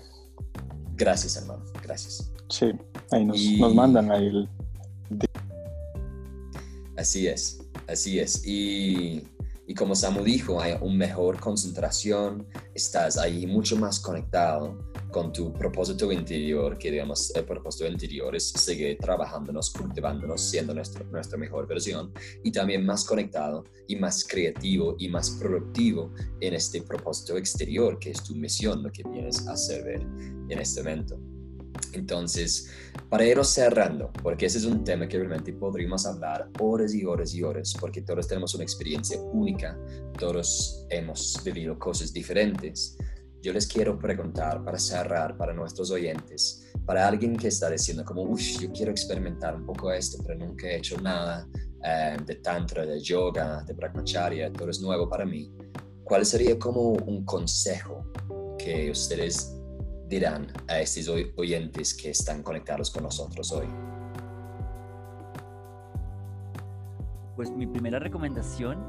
gracias, 0.94 1.36
hermano, 1.36 1.64
gracias. 1.82 2.32
Sí, 2.48 2.72
ahí 3.12 3.24
nos, 3.24 3.38
y... 3.38 3.60
nos 3.60 3.74
mandan 3.74 4.10
ahí 4.10 4.26
el... 4.26 4.48
Así 6.96 7.26
es, 7.26 7.58
así 7.88 8.18
es. 8.18 8.46
Y 8.46 9.26
y 9.70 9.74
como 9.74 9.94
Samu 9.94 10.24
dijo, 10.24 10.60
hay 10.60 10.74
una 10.80 10.96
mejor 10.96 11.38
concentración, 11.38 12.44
estás 12.74 13.16
ahí 13.16 13.46
mucho 13.46 13.76
más 13.76 14.00
conectado 14.00 14.76
con 15.12 15.32
tu 15.32 15.52
propósito 15.52 16.10
interior, 16.10 16.76
que 16.76 16.90
digamos, 16.90 17.32
el 17.36 17.44
propósito 17.44 17.86
interior 17.86 18.34
es 18.34 18.48
seguir 18.48 18.98
trabajándonos, 18.98 19.70
cultivándonos, 19.70 20.40
siendo 20.40 20.74
nuestro, 20.74 21.04
nuestra 21.12 21.38
mejor 21.38 21.68
versión, 21.68 22.12
y 22.42 22.50
también 22.50 22.84
más 22.84 23.04
conectado 23.04 23.62
y 23.86 23.94
más 23.94 24.26
creativo 24.26 24.96
y 24.98 25.08
más 25.08 25.30
productivo 25.40 26.12
en 26.40 26.54
este 26.54 26.82
propósito 26.82 27.36
exterior, 27.36 27.96
que 28.00 28.10
es 28.10 28.24
tu 28.24 28.34
misión, 28.34 28.82
lo 28.82 28.90
que 28.90 29.04
vienes 29.04 29.46
a 29.46 29.56
servir 29.56 30.04
en 30.48 30.58
este 30.58 30.82
momento. 30.82 31.16
Entonces, 31.92 32.70
para 33.08 33.24
ir 33.24 33.44
cerrando, 33.44 34.12
porque 34.22 34.46
ese 34.46 34.58
es 34.58 34.64
un 34.64 34.84
tema 34.84 35.08
que 35.08 35.18
realmente 35.18 35.52
podríamos 35.52 36.06
hablar 36.06 36.48
horas 36.60 36.94
y 36.94 37.04
horas 37.04 37.34
y 37.34 37.42
horas, 37.42 37.74
porque 37.78 38.02
todos 38.02 38.28
tenemos 38.28 38.54
una 38.54 38.64
experiencia 38.64 39.20
única, 39.20 39.78
todos 40.18 40.86
hemos 40.90 41.40
vivido 41.44 41.78
cosas 41.78 42.12
diferentes. 42.12 42.96
Yo 43.42 43.52
les 43.52 43.66
quiero 43.66 43.98
preguntar 43.98 44.62
para 44.62 44.78
cerrar 44.78 45.36
para 45.36 45.52
nuestros 45.52 45.90
oyentes, 45.90 46.70
para 46.84 47.08
alguien 47.08 47.36
que 47.36 47.48
está 47.48 47.70
diciendo 47.70 48.04
como, 48.04 48.22
uff, 48.22 48.60
yo 48.60 48.70
quiero 48.70 48.90
experimentar 48.90 49.56
un 49.56 49.64
poco 49.64 49.90
esto, 49.92 50.22
pero 50.24 50.38
nunca 50.38 50.68
he 50.68 50.76
hecho 50.76 51.00
nada 51.00 51.48
eh, 51.82 52.16
de 52.24 52.34
tantra, 52.36 52.84
de 52.84 53.00
yoga, 53.00 53.64
de 53.66 53.72
brahmacharya, 53.72 54.52
todo 54.52 54.68
es 54.70 54.80
nuevo 54.80 55.08
para 55.08 55.24
mí. 55.24 55.50
¿Cuál 56.04 56.26
sería 56.26 56.58
como 56.58 56.90
un 56.92 57.24
consejo 57.24 58.04
que 58.58 58.90
ustedes 58.90 59.59
dirán 60.10 60.48
a 60.68 60.80
estos 60.80 61.08
oyentes 61.36 61.94
que 61.94 62.10
están 62.10 62.42
conectados 62.42 62.90
con 62.90 63.04
nosotros 63.04 63.50
hoy? 63.52 63.66
Pues 67.36 67.50
mi 67.50 67.66
primera 67.66 68.00
recomendación, 68.00 68.84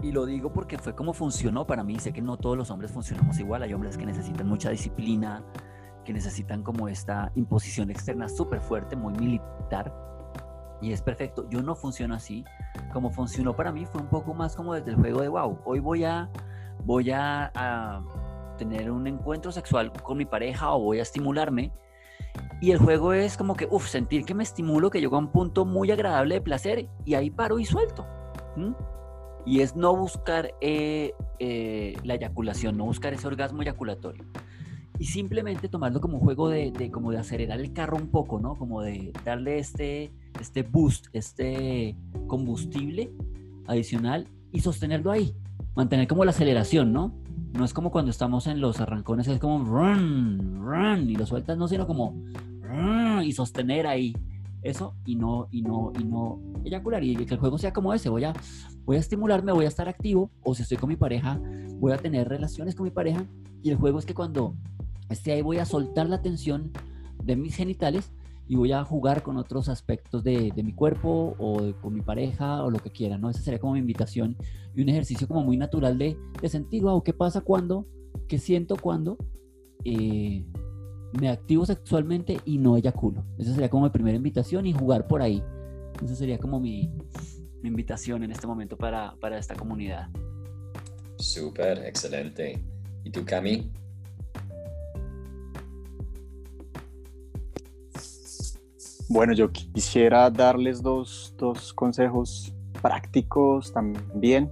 y 0.00 0.12
lo 0.12 0.24
digo 0.24 0.52
porque 0.52 0.78
fue 0.78 0.94
como 0.94 1.12
funcionó 1.12 1.66
para 1.66 1.82
mí, 1.82 1.98
sé 1.98 2.12
que 2.12 2.22
no 2.22 2.38
todos 2.38 2.56
los 2.56 2.70
hombres 2.70 2.92
funcionamos 2.92 3.38
igual, 3.40 3.62
hay 3.64 3.74
hombres 3.74 3.98
que 3.98 4.06
necesitan 4.06 4.46
mucha 4.46 4.70
disciplina, 4.70 5.42
que 6.04 6.12
necesitan 6.12 6.62
como 6.62 6.88
esta 6.88 7.32
imposición 7.34 7.90
externa 7.90 8.28
súper 8.28 8.60
fuerte, 8.60 8.94
muy 8.94 9.12
militar, 9.14 9.92
y 10.80 10.92
es 10.92 11.02
perfecto. 11.02 11.46
Yo 11.50 11.62
no 11.62 11.74
funciono 11.74 12.14
así. 12.14 12.42
Como 12.92 13.10
funcionó 13.10 13.54
para 13.54 13.70
mí 13.70 13.84
fue 13.84 14.00
un 14.00 14.08
poco 14.08 14.32
más 14.32 14.56
como 14.56 14.72
desde 14.72 14.92
el 14.92 14.96
juego 14.96 15.20
de 15.20 15.28
wow, 15.28 15.58
hoy 15.64 15.80
voy 15.80 16.04
a, 16.04 16.30
voy 16.84 17.10
a, 17.10 17.50
a 17.54 18.02
tener 18.60 18.90
un 18.90 19.06
encuentro 19.06 19.50
sexual 19.52 19.90
con 19.90 20.18
mi 20.18 20.26
pareja 20.26 20.74
o 20.74 20.80
voy 20.80 20.98
a 20.98 21.02
estimularme. 21.02 21.72
Y 22.60 22.72
el 22.72 22.78
juego 22.78 23.14
es 23.14 23.38
como 23.38 23.56
que, 23.56 23.66
uff, 23.70 23.88
sentir 23.88 24.26
que 24.26 24.34
me 24.34 24.42
estimulo, 24.42 24.90
que 24.90 25.00
llego 25.00 25.16
a 25.16 25.18
un 25.18 25.32
punto 25.32 25.64
muy 25.64 25.90
agradable 25.90 26.34
de 26.34 26.40
placer 26.42 26.88
y 27.06 27.14
ahí 27.14 27.30
paro 27.30 27.58
y 27.58 27.64
suelto. 27.64 28.06
Y 29.46 29.60
es 29.60 29.74
no 29.74 29.96
buscar 29.96 30.52
eh, 30.60 31.14
eh, 31.38 31.96
la 32.04 32.16
eyaculación, 32.16 32.76
no 32.76 32.84
buscar 32.84 33.14
ese 33.14 33.26
orgasmo 33.26 33.62
eyaculatorio. 33.62 34.26
Y 34.98 35.06
simplemente 35.06 35.70
tomarlo 35.70 36.02
como 36.02 36.18
un 36.18 36.24
juego 36.24 36.50
de, 36.50 36.70
de, 36.70 36.90
como 36.90 37.10
de 37.10 37.16
acelerar 37.16 37.58
el 37.60 37.72
carro 37.72 37.96
un 37.96 38.08
poco, 38.08 38.38
¿no? 38.38 38.56
Como 38.56 38.82
de 38.82 39.14
darle 39.24 39.58
este, 39.58 40.12
este 40.38 40.62
boost, 40.62 41.06
este 41.14 41.96
combustible 42.26 43.10
adicional 43.66 44.28
y 44.52 44.60
sostenerlo 44.60 45.10
ahí. 45.10 45.34
Mantener 45.74 46.06
como 46.06 46.26
la 46.26 46.32
aceleración, 46.32 46.92
¿no? 46.92 47.14
No 47.52 47.64
es 47.64 47.74
como 47.74 47.90
cuando 47.90 48.10
estamos 48.10 48.46
en 48.46 48.60
los 48.60 48.80
arrancones, 48.80 49.26
es 49.28 49.38
como 49.38 49.64
run, 49.64 50.60
run, 50.62 51.10
y 51.10 51.16
lo 51.16 51.26
sueltas, 51.26 51.58
no, 51.58 51.68
sino 51.68 51.86
como 51.86 52.22
run, 52.60 53.22
y 53.24 53.32
sostener 53.32 53.86
ahí 53.86 54.14
eso 54.62 54.94
y 55.04 55.16
no, 55.16 55.48
y 55.50 55.62
no, 55.62 55.92
y 55.98 56.04
no 56.04 56.38
eyacular. 56.64 57.02
Y 57.02 57.16
que 57.16 57.34
el 57.34 57.40
juego 57.40 57.58
sea 57.58 57.72
como 57.72 57.92
ese, 57.94 58.08
voy 58.08 58.24
a, 58.24 58.32
voy 58.84 58.96
a 58.96 59.00
estimularme, 59.00 59.52
voy 59.52 59.64
a 59.64 59.68
estar 59.68 59.88
activo, 59.88 60.30
o 60.42 60.54
si 60.54 60.62
estoy 60.62 60.78
con 60.78 60.88
mi 60.88 60.96
pareja, 60.96 61.40
voy 61.78 61.92
a 61.92 61.98
tener 61.98 62.28
relaciones 62.28 62.74
con 62.74 62.84
mi 62.84 62.90
pareja. 62.90 63.26
Y 63.62 63.70
el 63.70 63.76
juego 63.76 63.98
es 63.98 64.06
que 64.06 64.14
cuando 64.14 64.54
esté 65.08 65.32
ahí 65.32 65.42
voy 65.42 65.58
a 65.58 65.64
soltar 65.64 66.08
la 66.08 66.22
tensión 66.22 66.72
de 67.22 67.36
mis 67.36 67.56
genitales 67.56 68.12
y 68.50 68.56
voy 68.56 68.72
a 68.72 68.82
jugar 68.82 69.22
con 69.22 69.36
otros 69.36 69.68
aspectos 69.68 70.24
de, 70.24 70.50
de 70.52 70.62
mi 70.64 70.74
cuerpo 70.74 71.36
o 71.38 71.62
de, 71.62 71.72
con 71.72 71.94
mi 71.94 72.00
pareja 72.00 72.64
o 72.64 72.70
lo 72.70 72.80
que 72.80 72.90
quiera, 72.90 73.16
¿no? 73.16 73.30
Esa 73.30 73.42
sería 73.42 73.60
como 73.60 73.74
mi 73.74 73.78
invitación 73.78 74.36
y 74.74 74.82
un 74.82 74.88
ejercicio 74.88 75.28
como 75.28 75.44
muy 75.44 75.56
natural 75.56 75.96
de, 75.98 76.18
de 76.42 76.48
sentir, 76.48 76.82
wow, 76.82 77.00
¿qué 77.04 77.12
pasa 77.12 77.42
cuando, 77.42 77.86
qué 78.26 78.40
siento 78.40 78.74
cuando 78.76 79.18
eh, 79.84 80.44
me 81.12 81.28
activo 81.28 81.64
sexualmente 81.64 82.40
y 82.44 82.58
no 82.58 82.76
eyaculo? 82.76 83.24
Esa 83.38 83.52
sería 83.52 83.70
como 83.70 83.84
mi 83.84 83.90
primera 83.90 84.16
invitación 84.16 84.66
y 84.66 84.72
jugar 84.72 85.06
por 85.06 85.22
ahí. 85.22 85.44
Esa 86.04 86.16
sería 86.16 86.38
como 86.38 86.58
mi, 86.58 86.90
mi 87.62 87.68
invitación 87.68 88.24
en 88.24 88.32
este 88.32 88.48
momento 88.48 88.76
para, 88.76 89.14
para 89.20 89.38
esta 89.38 89.54
comunidad. 89.54 90.08
Súper, 91.18 91.84
excelente. 91.86 92.60
¿Y 93.04 93.10
tú, 93.10 93.24
Cami? 93.24 93.70
Bueno, 99.10 99.32
yo 99.32 99.50
quisiera 99.50 100.30
darles 100.30 100.82
dos, 100.82 101.34
dos 101.36 101.72
consejos 101.72 102.54
prácticos 102.80 103.72
también 103.72 104.48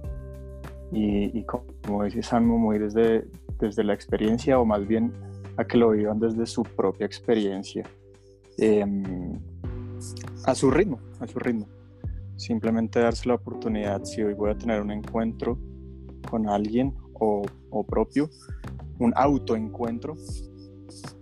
y, 0.91 1.45
como 1.45 2.03
dice 2.03 2.21
Sanmo, 2.21 2.57
muy 2.57 2.77
desde, 2.77 3.25
desde 3.57 3.85
la 3.85 3.93
experiencia 3.93 4.59
o 4.59 4.65
más 4.65 4.85
bien 4.85 5.13
a 5.55 5.63
que 5.63 5.77
lo 5.77 5.91
vivan 5.91 6.19
desde 6.19 6.45
su 6.45 6.63
propia 6.63 7.05
experiencia, 7.05 7.89
eh, 8.57 8.85
a 10.43 10.53
su 10.53 10.69
ritmo, 10.69 10.99
a 11.21 11.27
su 11.27 11.39
ritmo. 11.39 11.65
Simplemente 12.35 12.99
darse 12.99 13.29
la 13.29 13.35
oportunidad, 13.35 14.03
si 14.03 14.21
hoy 14.23 14.33
voy 14.33 14.51
a 14.51 14.57
tener 14.57 14.81
un 14.81 14.91
encuentro 14.91 15.57
con 16.29 16.49
alguien 16.49 16.93
o, 17.13 17.43
o 17.69 17.83
propio, 17.85 18.29
un 18.99 19.13
autoencuentro, 19.15 20.17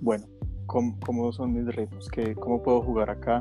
bueno, 0.01 0.25
cómo, 0.67 1.31
son 1.31 1.53
mis 1.53 1.73
ritmos, 1.73 2.09
que, 2.09 2.35
cómo 2.35 2.61
puedo 2.61 2.81
jugar 2.81 3.09
acá, 3.09 3.39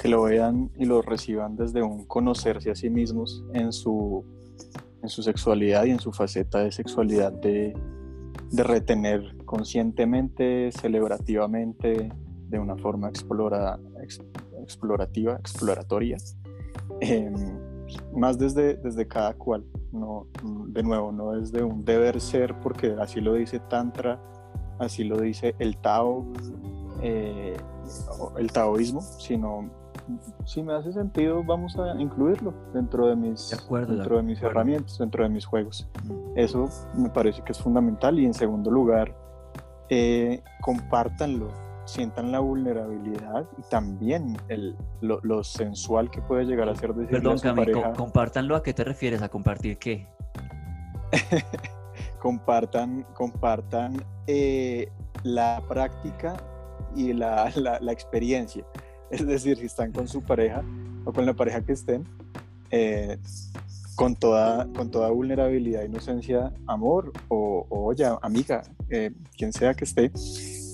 que 0.00 0.08
lo 0.08 0.22
vean 0.22 0.70
y 0.76 0.86
lo 0.86 1.02
reciban 1.02 1.56
desde 1.56 1.82
un 1.82 2.04
conocerse 2.06 2.70
a 2.70 2.74
sí 2.74 2.90
mismos 2.90 3.44
en 3.52 3.72
su, 3.72 4.24
en 5.02 5.08
su 5.08 5.22
sexualidad 5.22 5.84
y 5.84 5.90
en 5.90 6.00
su 6.00 6.12
faceta 6.12 6.58
de 6.60 6.72
sexualidad 6.72 7.32
de, 7.32 7.74
de 8.50 8.62
retener 8.62 9.36
conscientemente, 9.44 10.72
celebrativamente, 10.72 12.10
de 12.48 12.58
una 12.58 12.76
forma 12.76 13.08
explora, 13.08 13.78
explorativa, 14.62 15.36
exploratoria, 15.36 16.16
eh, 17.00 17.30
más 18.14 18.38
desde, 18.38 18.74
desde 18.74 19.06
cada 19.06 19.34
cual, 19.34 19.64
no, 19.92 20.26
de 20.68 20.82
nuevo, 20.82 21.12
no 21.12 21.32
desde 21.32 21.62
un 21.62 21.84
deber 21.84 22.20
ser, 22.20 22.58
porque 22.60 22.96
así 23.00 23.20
lo 23.20 23.34
dice 23.34 23.60
Tantra, 23.60 24.20
así 24.80 25.04
lo 25.04 25.18
dice 25.18 25.54
el 25.58 25.76
Tao, 25.76 26.26
eh, 27.02 27.56
el 28.36 28.52
taoísmo, 28.52 29.00
sino 29.00 29.70
si 30.44 30.62
me 30.62 30.74
hace 30.74 30.92
sentido, 30.92 31.44
vamos 31.44 31.76
a 31.78 32.00
incluirlo 32.00 32.52
dentro 32.72 33.06
de 33.06 33.16
mis, 33.16 33.50
dentro 33.50 34.16
de, 34.16 34.22
mis 34.22 34.42
herramientas, 34.42 34.98
dentro 34.98 35.22
de 35.22 35.28
mis 35.28 35.46
juegos. 35.46 35.88
Eso 36.34 36.68
me 36.96 37.10
parece 37.10 37.42
que 37.42 37.52
es 37.52 37.58
fundamental. 37.58 38.18
Y 38.18 38.26
en 38.26 38.34
segundo 38.34 38.70
lugar, 38.70 39.14
eh, 39.88 40.42
compártanlo, 40.60 41.48
sientan 41.84 42.32
la 42.32 42.40
vulnerabilidad 42.40 43.46
y 43.58 43.62
también 43.68 44.36
el, 44.48 44.76
lo, 45.00 45.44
sensual 45.44 46.10
que 46.10 46.20
puede 46.22 46.44
llegar 46.44 46.68
a 46.68 46.74
ser 46.74 46.94
decirle 46.94 47.20
Perdón, 47.20 47.56
pareja. 47.56 47.92
compártanlo, 47.92 48.56
¿a 48.56 48.62
qué 48.62 48.74
te 48.74 48.84
refieres? 48.84 49.22
¿A 49.22 49.28
compartir 49.28 49.78
qué? 49.78 50.06
compartan, 52.20 53.04
compartan 53.14 54.04
eh, 54.26 54.88
la 55.24 55.62
práctica 55.68 56.36
y 56.94 57.12
la, 57.12 57.52
la, 57.56 57.92
experiencia. 57.92 58.64
Es 59.10 59.26
decir, 59.26 59.56
si 59.58 59.66
están 59.66 59.90
con 59.90 60.06
su 60.06 60.22
pareja 60.22 60.62
o 61.04 61.12
con 61.12 61.26
la 61.26 61.34
pareja 61.34 61.64
que 61.64 61.72
estén, 61.72 62.04
eh, 62.70 63.18
con, 63.96 64.14
toda, 64.14 64.68
con 64.76 64.90
toda 64.90 65.10
vulnerabilidad, 65.10 65.82
inocencia, 65.82 66.52
amor 66.66 67.12
o, 67.28 67.66
oye, 67.70 68.06
amiga, 68.22 68.62
eh, 68.88 69.10
quien 69.36 69.52
sea 69.52 69.74
que 69.74 69.84
esté, 69.84 70.12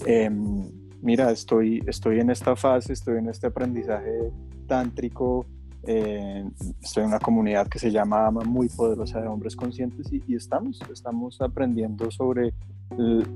em, 0.06 0.70
mira, 1.00 1.30
estoy, 1.30 1.82
estoy 1.86 2.20
en 2.20 2.30
esta 2.30 2.56
fase, 2.56 2.92
estoy 2.92 3.18
en 3.18 3.28
este 3.28 3.46
aprendizaje 3.46 4.32
tántrico, 4.66 5.46
eh, 5.84 6.44
estoy 6.82 7.02
en 7.02 7.08
una 7.10 7.18
comunidad 7.18 7.68
que 7.68 7.78
se 7.78 7.90
llama 7.90 8.26
AMA, 8.26 8.42
muy 8.44 8.68
poderosa 8.68 9.20
de 9.20 9.28
hombres 9.28 9.56
conscientes 9.56 10.12
y, 10.12 10.22
y 10.26 10.34
estamos, 10.36 10.80
estamos 10.92 11.40
aprendiendo 11.40 12.10
sobre 12.10 12.54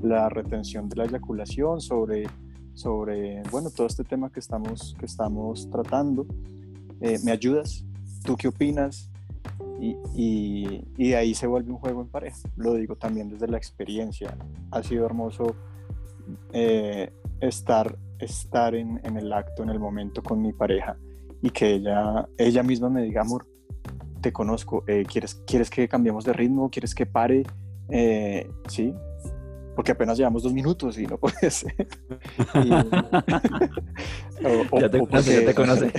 la 0.02 0.28
retención 0.28 0.88
de 0.88 0.96
la 0.96 1.04
eyaculación, 1.04 1.80
sobre 1.80 2.26
sobre, 2.74 3.42
bueno, 3.50 3.70
todo 3.70 3.86
este 3.86 4.04
tema 4.04 4.30
que 4.30 4.40
estamos, 4.40 4.96
que 4.98 5.06
estamos 5.06 5.68
tratando. 5.70 6.26
Eh, 7.00 7.18
¿Me 7.24 7.32
ayudas? 7.32 7.84
¿Tú 8.24 8.36
qué 8.36 8.48
opinas? 8.48 9.10
Y, 9.80 9.96
y, 10.14 10.84
y, 10.96 11.08
de 11.10 11.16
ahí 11.16 11.34
se 11.34 11.46
vuelve 11.46 11.70
un 11.70 11.78
juego 11.78 12.02
en 12.02 12.08
pareja. 12.08 12.38
Lo 12.56 12.74
digo 12.74 12.96
también 12.96 13.28
desde 13.28 13.48
la 13.48 13.56
experiencia. 13.56 14.36
Ha 14.70 14.82
sido 14.82 15.06
hermoso 15.06 15.54
eh, 16.52 17.12
estar, 17.40 17.98
estar 18.18 18.74
en, 18.74 19.00
en, 19.04 19.16
el 19.16 19.32
acto, 19.32 19.62
en 19.62 19.70
el 19.70 19.78
momento 19.78 20.22
con 20.22 20.40
mi 20.40 20.52
pareja 20.52 20.96
y 21.42 21.50
que 21.50 21.74
ella, 21.74 22.28
ella 22.36 22.62
misma 22.62 22.88
me 22.88 23.02
diga, 23.02 23.22
amor, 23.22 23.46
te 24.20 24.32
conozco, 24.32 24.84
eh, 24.86 25.04
¿quieres, 25.10 25.42
¿quieres 25.46 25.70
que 25.70 25.88
cambiemos 25.88 26.24
de 26.24 26.32
ritmo? 26.32 26.70
¿Quieres 26.70 26.94
que 26.94 27.06
pare? 27.06 27.44
sí, 28.68 28.94
porque 29.74 29.92
apenas 29.92 30.18
llevamos 30.18 30.42
dos 30.42 30.52
minutos 30.52 30.98
y 30.98 31.06
no 31.06 31.18
puede 31.18 31.50
ser. 31.50 31.74
ya 34.78 34.90
te 34.90 35.54
conoce, 35.54 35.92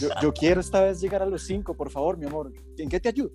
yo, 0.22 0.32
quiero 0.32 0.60
esta 0.60 0.82
vez 0.82 1.00
llegar 1.00 1.22
a 1.22 1.26
los 1.26 1.42
cinco, 1.42 1.74
por 1.74 1.90
favor, 1.90 2.16
mi 2.16 2.26
amor. 2.26 2.52
¿En 2.78 2.88
qué 2.88 3.00
te 3.00 3.08
ayudo? 3.08 3.30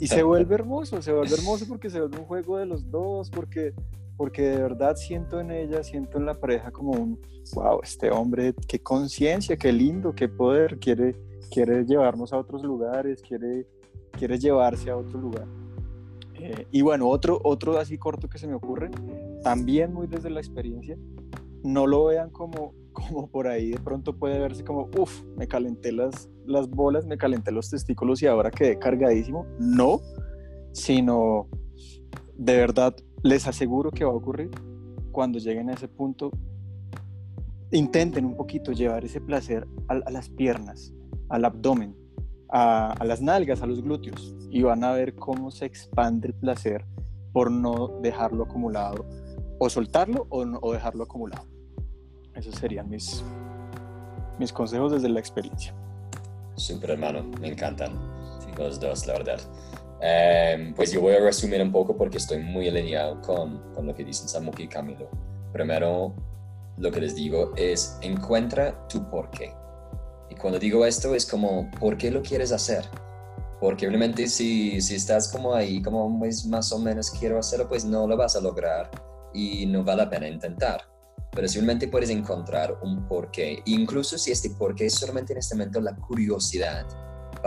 Y, 0.00 0.06
se 0.06 0.22
vuelve 0.24 0.54
hermoso, 0.54 1.02
se 1.02 1.12
vuelve 1.12 1.34
hermoso 1.34 1.66
porque 1.68 1.90
se 1.90 2.00
vuelve 2.00 2.18
un 2.18 2.24
juego 2.24 2.58
de 2.58 2.66
los 2.66 2.90
dos, 2.90 3.30
porque, 3.30 3.74
porque 4.18 4.42
de 4.42 4.56
verdad 4.60 4.96
siento 4.96 5.38
en 5.38 5.52
ella, 5.52 5.84
siento 5.84 6.18
en 6.18 6.26
la 6.26 6.34
pareja 6.34 6.72
como 6.72 6.90
un, 6.90 7.20
wow, 7.54 7.80
este 7.84 8.10
hombre, 8.10 8.52
qué 8.66 8.80
conciencia, 8.80 9.56
qué 9.56 9.72
lindo, 9.72 10.12
qué 10.12 10.28
poder, 10.28 10.80
quiere, 10.80 11.14
quiere 11.52 11.84
llevarnos 11.84 12.32
a 12.32 12.38
otros 12.38 12.64
lugares, 12.64 13.22
quiere, 13.22 13.64
quiere 14.10 14.36
llevarse 14.36 14.90
a 14.90 14.96
otro 14.96 15.20
lugar. 15.20 15.46
Eh, 16.34 16.66
y 16.72 16.82
bueno, 16.82 17.08
otro, 17.08 17.40
otro 17.44 17.78
así 17.78 17.96
corto 17.96 18.28
que 18.28 18.38
se 18.38 18.48
me 18.48 18.54
ocurre, 18.54 18.90
también 19.44 19.94
muy 19.94 20.08
desde 20.08 20.30
la 20.30 20.40
experiencia, 20.40 20.98
no 21.62 21.86
lo 21.86 22.06
vean 22.06 22.30
como, 22.30 22.74
como 22.92 23.30
por 23.30 23.46
ahí 23.46 23.70
de 23.70 23.78
pronto 23.78 24.16
puede 24.16 24.40
verse 24.40 24.64
como, 24.64 24.90
uff, 24.98 25.22
me 25.36 25.46
calenté 25.46 25.92
las, 25.92 26.28
las 26.44 26.68
bolas, 26.68 27.06
me 27.06 27.18
calenté 27.18 27.52
los 27.52 27.70
testículos 27.70 28.20
y 28.20 28.26
ahora 28.26 28.50
quedé 28.50 28.80
cargadísimo. 28.80 29.46
No, 29.60 30.00
sino 30.72 31.46
de 32.36 32.56
verdad 32.56 32.96
les 33.22 33.46
aseguro 33.46 33.90
que 33.90 34.04
va 34.04 34.12
a 34.12 34.14
ocurrir 34.14 34.50
cuando 35.12 35.38
lleguen 35.38 35.70
a 35.70 35.74
ese 35.74 35.88
punto. 35.88 36.30
Intenten 37.70 38.24
un 38.24 38.36
poquito 38.36 38.72
llevar 38.72 39.04
ese 39.04 39.20
placer 39.20 39.66
a 39.88 40.10
las 40.10 40.28
piernas, 40.30 40.92
al 41.28 41.44
abdomen, 41.44 41.94
a, 42.50 42.94
las 43.04 43.20
nalgas, 43.20 43.62
a 43.62 43.66
los 43.66 43.82
glúteos, 43.82 44.34
y 44.50 44.62
van 44.62 44.84
a 44.84 44.92
ver 44.92 45.14
cómo 45.14 45.50
se 45.50 45.66
expande 45.66 46.28
el 46.28 46.34
placer 46.34 46.84
por 47.32 47.50
no 47.50 47.88
dejarlo 48.00 48.44
acumulado, 48.44 49.04
o 49.58 49.68
soltarlo 49.68 50.26
o, 50.30 50.44
o 50.62 50.72
dejarlo 50.72 51.04
acumulado. 51.04 51.46
Esos 52.34 52.54
serían 52.54 52.88
mis, 52.88 53.22
mis 54.38 54.52
consejos 54.52 54.92
desde 54.92 55.08
la 55.08 55.20
experiencia. 55.20 55.74
Súper 56.56 56.90
hermano, 56.90 57.22
me 57.40 57.48
encantan 57.48 57.92
los 58.56 58.80
dos, 58.80 59.06
la 59.06 59.14
verdad. 59.14 59.40
Em, 60.00 60.74
pues 60.74 60.92
yo 60.92 61.00
voy 61.00 61.14
a 61.14 61.20
resumir 61.20 61.60
un 61.60 61.72
poco 61.72 61.96
porque 61.96 62.18
estoy 62.18 62.38
muy 62.38 62.68
alineado 62.68 63.20
con, 63.20 63.72
con 63.74 63.86
lo 63.86 63.94
que 63.94 64.04
dicen 64.04 64.28
Samuki 64.28 64.64
y 64.64 64.68
Camilo. 64.68 65.08
Primero, 65.52 66.14
lo 66.76 66.90
que 66.90 67.00
les 67.00 67.14
digo 67.14 67.52
es 67.56 67.98
encuentra 68.02 68.86
tu 68.88 69.08
porqué 69.10 69.52
y 70.30 70.34
cuando 70.34 70.58
digo 70.58 70.84
esto 70.84 71.14
es 71.14 71.26
como, 71.26 71.70
¿por 71.80 71.96
qué 71.96 72.10
lo 72.10 72.22
quieres 72.22 72.52
hacer? 72.52 72.84
Porque 73.60 73.88
obviamente 73.88 74.28
si, 74.28 74.80
si 74.80 74.94
estás 74.94 75.28
como 75.28 75.54
ahí, 75.54 75.82
como 75.82 76.18
pues 76.18 76.46
más 76.46 76.70
o 76.72 76.78
menos 76.78 77.10
quiero 77.10 77.38
hacerlo, 77.38 77.68
pues 77.68 77.84
no 77.84 78.06
lo 78.06 78.16
vas 78.16 78.36
a 78.36 78.40
lograr 78.40 78.90
y 79.34 79.66
no 79.66 79.82
vale 79.82 80.04
la 80.04 80.10
pena 80.10 80.28
intentar. 80.28 80.82
Pero 81.32 81.48
simplemente 81.48 81.88
puedes 81.88 82.10
encontrar 82.10 82.78
un 82.82 83.06
porqué. 83.08 83.62
Incluso 83.66 84.16
si 84.16 84.30
este 84.30 84.50
porqué 84.50 84.86
es 84.86 84.94
solamente 84.94 85.32
en 85.32 85.40
este 85.40 85.54
momento 85.54 85.80
la 85.80 85.94
curiosidad 85.96 86.86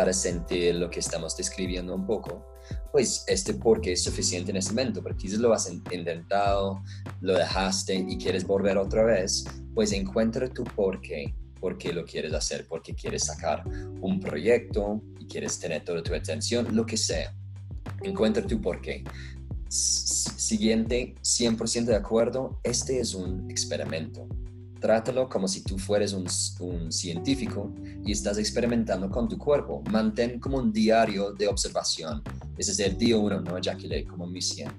para 0.02 0.14
sentir 0.14 0.74
lo 0.74 0.90
que 0.90 1.00
estamos 1.00 1.38
describiendo 1.38 1.94
un 1.94 2.08
poco, 2.08 2.44
pues 2.92 3.24
este 3.28 3.54
porqué 3.54 3.92
es 3.92 4.04
suficiente 4.04 4.50
en 4.50 4.58
este 4.58 4.72
momento, 4.72 5.04
porque 5.04 5.28
quizás 5.28 5.38
lo 5.38 5.54
has 5.54 5.72
intentado, 5.72 6.82
lo 7.20 7.36
dejaste 7.38 7.94
y 8.10 8.18
quieres 8.18 8.48
volver 8.48 8.80
otra 8.80 9.04
vez, 9.04 9.46
pues 9.76 9.92
encuentra 9.92 10.50
tu 10.50 10.64
porqué 10.64 11.36
por 11.60 11.78
qué 11.78 11.94
lo 11.94 12.04
quieres 12.04 12.34
hacer, 12.34 12.66
porque 12.68 12.96
quieres 12.96 13.26
sacar 13.26 13.64
un 14.02 14.20
proyecto 14.20 15.04
y 15.20 15.28
quieres 15.28 15.60
tener 15.60 15.86
toda 15.86 16.02
tu 16.02 16.16
atención, 16.16 16.76
lo 16.76 16.84
que 16.84 16.98
sea. 16.98 17.32
Encuentra 18.02 18.44
tu 18.44 18.60
por 18.60 18.82
qué. 18.82 19.04
Siguiente, 19.70 21.14
100% 21.22 21.86
de 21.86 21.96
acuerdo, 21.96 22.60
este 22.64 23.00
es 23.00 23.14
un 23.14 23.52
experimento. 23.52 24.28
Trátalo 24.82 25.30
como 25.30 25.48
si 25.48 25.64
tú 25.64 25.78
fueras 25.78 26.12
un, 26.12 26.28
un, 26.60 26.92
científico 26.92 27.74
y 28.04 28.12
estás 28.12 28.38
experimentando 28.38 29.10
con 29.10 29.30
tu 29.30 29.38
cuerpo. 29.38 29.82
Mantén 29.90 30.40
como 30.40 30.58
un 30.58 30.74
diario 30.74 31.32
de 31.32 31.48
observación. 31.48 32.22
Ese 32.58 32.72
es 32.72 32.80
el 32.80 32.98
día 32.98 33.16
uno, 33.16 33.40
no 33.40 33.58
ejaculé 33.58 34.04
como 34.06 34.28
mi 34.28 34.42
100. 34.42 34.70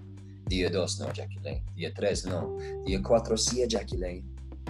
Día 0.47 0.69
2, 0.69 1.01
no 1.01 1.07
ejaculé. 1.07 1.65
Día 1.75 1.93
3, 1.95 2.27
no. 2.27 2.59
Día 2.85 3.01
4, 3.03 3.37
sí 3.39 3.63
ejaculé. 3.63 4.23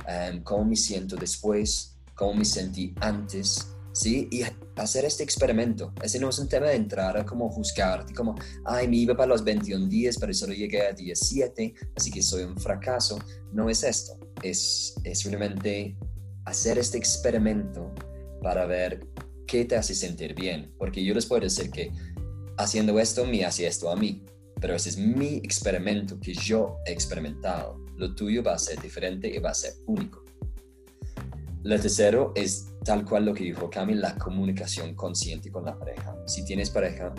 Um, 0.07 0.43
¿Cómo 0.43 0.65
me 0.67 0.77
siento 0.77 1.17
después? 1.17 1.93
cómo 2.15 2.35
me 2.35 2.45
sentí 2.45 2.95
antes, 3.01 3.72
¿sí? 3.93 4.29
Y 4.31 4.43
hacer 4.77 5.05
este 5.05 5.23
experimento. 5.23 5.93
Ese 6.03 6.19
no 6.19 6.29
es 6.29 6.39
un 6.39 6.49
tema 6.49 6.67
de 6.67 6.77
entrar 6.77 7.17
a 7.17 7.25
como 7.25 7.51
juzgarte, 7.51 8.15
como, 8.15 8.35
ay, 8.65 8.89
me 8.89 8.97
iba 8.97 9.17
para 9.17 9.29
los 9.29 9.45
21 9.45 9.89
días, 9.89 10.17
pero 10.19 10.33
solo 10.35 10.53
llegué 10.53 10.87
a 10.87 10.93
17, 10.93 11.75
así 11.97 12.11
que 12.11 12.23
soy 12.23 12.45
un 12.45 12.57
fracaso. 12.57 13.19
No 13.53 13.69
es 13.69 13.83
esto. 13.85 14.19
Es, 14.43 14.95
es 15.05 15.21
simplemente 15.21 15.97
hacer 16.45 16.79
este 16.79 16.99
experimento 16.99 17.95
para 18.43 18.67
ver 18.67 19.07
qué 19.47 19.65
te 19.65 19.77
hace 19.77 19.95
sentir 19.95 20.35
bien. 20.35 20.75
Porque 20.79 21.05
yo 21.05 21.15
les 21.15 21.27
puedo 21.27 21.43
decir 21.43 21.71
que 21.71 21.93
haciendo 22.57 22.99
esto 22.99 23.25
me 23.25 23.45
hace 23.45 23.67
esto 23.67 23.91
a 23.91 23.97
mí, 23.97 24.25
pero 24.61 24.75
ese 24.75 24.91
es 24.91 24.97
mi 24.97 25.37
experimento 25.37 26.19
que 26.21 26.35
yo 26.35 26.79
he 26.87 26.93
experimentado. 26.93 27.79
Lo 27.97 28.15
tuyo 28.15 28.43
va 28.43 28.55
a 28.55 28.59
ser 28.59 28.81
diferente 28.81 29.29
y 29.29 29.39
va 29.39 29.51
a 29.51 29.55
ser 29.55 29.75
único. 29.87 30.22
Lo 31.65 31.79
tercero 31.79 32.33
es 32.35 32.75
tal 32.85 33.05
cual 33.05 33.25
lo 33.25 33.35
que 33.35 33.45
dijo 33.45 33.71
Cami, 33.71 33.95
la 33.95 34.17
comunicación 34.17 34.97
consciente 34.97 35.53
con 35.53 35.65
la 35.65 35.79
pareja. 35.79 36.17
Si 36.27 36.45
tienes 36.45 36.71
pareja 36.71 37.15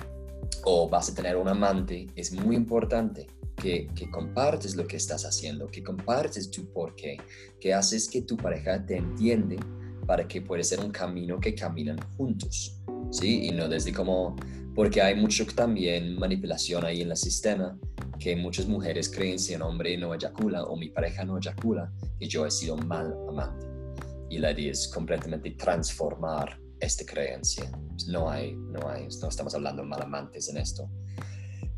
o 0.66 0.90
vas 0.90 1.10
a 1.10 1.16
tener 1.16 1.38
un 1.38 1.48
amante, 1.48 2.08
es 2.18 2.34
muy 2.34 2.58
importante 2.58 3.28
que, 3.56 3.88
compartes 4.12 4.76
lo 4.76 4.86
que 4.86 4.98
estás 4.98 5.24
haciendo, 5.24 5.68
que 5.68 5.82
compartes 5.82 6.52
tu 6.52 6.66
porqué, 6.74 7.18
que 7.62 7.74
haces 7.74 8.10
que 8.10 8.24
tu 8.24 8.36
pareja 8.36 8.86
te 8.86 8.98
entiende 8.98 9.58
para 10.06 10.28
que 10.28 10.42
pueda 10.42 10.62
ser 10.62 10.82
un 10.82 10.92
camino 10.92 11.40
que 11.40 11.56
caminan 11.56 11.98
juntos, 12.18 12.82
¿sí? 13.12 13.46
Y 13.46 13.52
no 13.52 13.70
desde 13.70 13.94
como, 13.94 14.36
porque 14.76 15.02
hay 15.02 15.16
mucho 15.16 15.46
también 15.46 16.20
manipulación 16.20 16.84
ahí 16.84 17.02
en 17.02 17.12
el 17.12 17.18
sistema, 17.18 17.80
que 18.20 18.36
muchas 18.36 18.68
mujeres 18.68 19.10
creen 19.10 19.40
si 19.40 19.56
un 19.56 19.62
hombre 19.62 19.98
no 19.98 20.14
eyacula 20.14 20.64
o 20.64 20.76
mi 20.76 20.90
pareja 20.90 21.24
no 21.24 21.38
eyacula, 21.38 21.90
que 22.20 22.28
yo 22.28 22.46
he 22.46 22.52
sido 22.52 22.76
mal 22.76 23.16
amante 23.30 23.73
y 24.34 24.40
la 24.40 24.52
idea 24.52 24.72
es 24.72 24.88
completamente 24.88 25.52
transformar 25.52 26.60
esta 26.80 27.06
creencia. 27.06 27.72
No 28.08 28.30
hay, 28.30 28.56
no 28.56 28.90
hay, 28.90 29.08
no 29.22 29.28
estamos 29.30 29.54
hablando 29.54 29.84
mal 29.84 30.02
amantes 30.02 30.50
en 30.50 30.58
esto. 30.58 30.90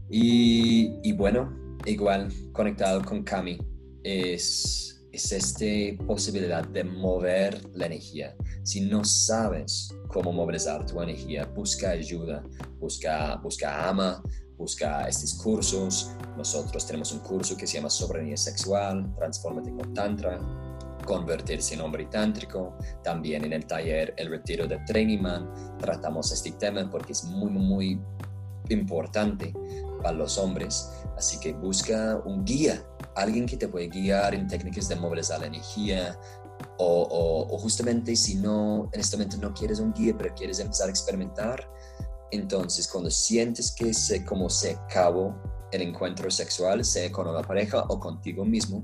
Y, 0.10 1.00
y 1.04 1.12
bueno, 1.12 1.78
igual 1.86 2.32
conectado 2.54 3.04
con 3.04 3.24
Cami, 3.24 3.58
es, 4.04 5.06
es 5.12 5.32
esta 5.32 6.04
posibilidad 6.06 6.66
de 6.66 6.86
mover 6.86 7.62
la 7.74 7.88
energía. 7.88 8.36
Si 8.64 8.82
no 8.82 9.04
sabes 9.04 9.90
cómo 10.08 10.32
movilizar 10.32 10.86
tu 10.86 11.02
energía, 11.02 11.46
busca 11.46 11.90
ayuda, 11.90 12.42
busca, 12.80 13.36
busca 13.38 13.90
ama, 13.90 14.24
busca 14.58 15.10
estos 15.10 15.34
cursos. 15.34 16.12
Nosotros 16.38 16.86
tenemos 16.86 17.12
un 17.12 17.20
curso 17.20 17.58
que 17.58 17.68
se 17.68 17.78
llama 17.78 17.90
Soberanía 17.90 18.38
Sexual, 18.38 19.14
Transformate 19.18 19.72
con 19.72 19.94
Tantra, 19.94 20.40
convertirse 21.06 21.76
en 21.76 21.82
hombre 21.82 22.06
tántrico. 22.06 22.78
También 23.04 23.46
en 23.46 23.54
el 23.54 23.66
taller 23.66 24.14
El 24.18 24.30
Retiro 24.30 24.68
de 24.68 24.78
Training 24.86 25.22
Man 25.22 25.50
tratamos 25.80 26.32
este 26.32 26.52
tema 26.52 26.90
porque 26.90 27.14
es 27.14 27.24
muy, 27.24 27.50
muy 27.50 28.02
importante 28.70 29.54
para 30.02 30.18
los 30.18 30.38
hombres. 30.38 30.92
Así 31.18 31.40
que 31.40 31.54
busca 31.54 32.22
un 32.26 32.44
guía, 32.44 32.84
alguien 33.16 33.46
que 33.46 33.58
te 33.58 33.68
puede 33.68 33.88
guiar 33.88 34.34
en 34.34 34.48
técnicas 34.48 34.90
de 34.90 34.96
movilizar 34.96 35.40
la 35.40 35.48
energía. 35.48 36.20
O, 36.78 37.48
o, 37.50 37.58
justamente 37.58 38.16
si 38.16 38.36
no, 38.36 38.90
en 38.94 39.00
este 39.00 39.18
momento 39.18 39.38
no 39.38 39.54
quieres 39.54 39.80
un 39.80 39.94
guía, 39.94 40.14
pero 40.18 40.34
quieres 40.36 40.60
empezar 40.60 40.88
a 40.88 40.90
experimentar, 40.90 41.70
entonces 42.32 42.88
cuando 42.88 43.12
sientes 43.12 43.72
que 43.72 43.94
se, 43.94 44.24
como 44.26 44.50
se 44.50 44.72
acabó 44.72 45.36
el 45.72 45.82
encuentro 45.82 46.30
sexual, 46.32 46.84
sea 46.84 47.12
con 47.12 47.28
una 47.28 47.42
pareja 47.42 47.84
o 47.88 48.00
contigo 48.00 48.46
mismo, 48.46 48.84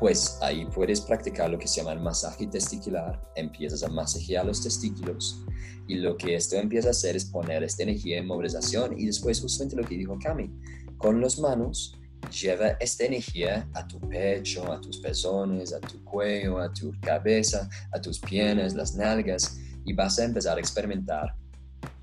pues 0.00 0.38
ahí 0.42 0.64
puedes 0.66 1.00
practicar 1.00 1.50
lo 1.50 1.58
que 1.58 1.66
se 1.66 1.80
llama 1.80 1.92
el 1.92 2.00
masaje 2.00 2.46
testicular, 2.46 3.20
empiezas 3.34 3.82
a 3.82 3.88
masajear 3.88 4.46
los 4.46 4.62
testículos 4.62 5.44
y 5.88 5.96
lo 5.96 6.16
que 6.16 6.36
esto 6.36 6.56
empieza 6.56 6.88
a 6.88 6.90
hacer 6.92 7.16
es 7.16 7.24
poner 7.24 7.64
esta 7.64 7.82
energía 7.82 8.18
en 8.18 8.26
movilización 8.26 8.98
y 8.98 9.06
después 9.06 9.40
justamente 9.40 9.76
lo 9.76 9.84
que 9.84 9.96
dijo 9.96 10.18
Cami, 10.22 10.50
con 10.98 11.20
las 11.20 11.38
manos 11.38 11.98
lleva 12.30 12.70
esta 12.80 13.04
energía 13.04 13.68
a 13.74 13.86
tu 13.86 13.98
pecho, 14.00 14.70
a 14.70 14.80
tus 14.80 14.98
pezones, 14.98 15.72
a 15.72 15.80
tu 15.80 16.02
cuello, 16.04 16.58
a 16.58 16.72
tu 16.72 16.92
cabeza, 17.00 17.68
a 17.92 18.00
tus 18.00 18.20
piernas, 18.20 18.74
las 18.74 18.94
nalgas 18.94 19.58
y 19.84 19.92
vas 19.94 20.18
a 20.18 20.24
empezar 20.24 20.58
a 20.58 20.60
experimentar 20.60 21.34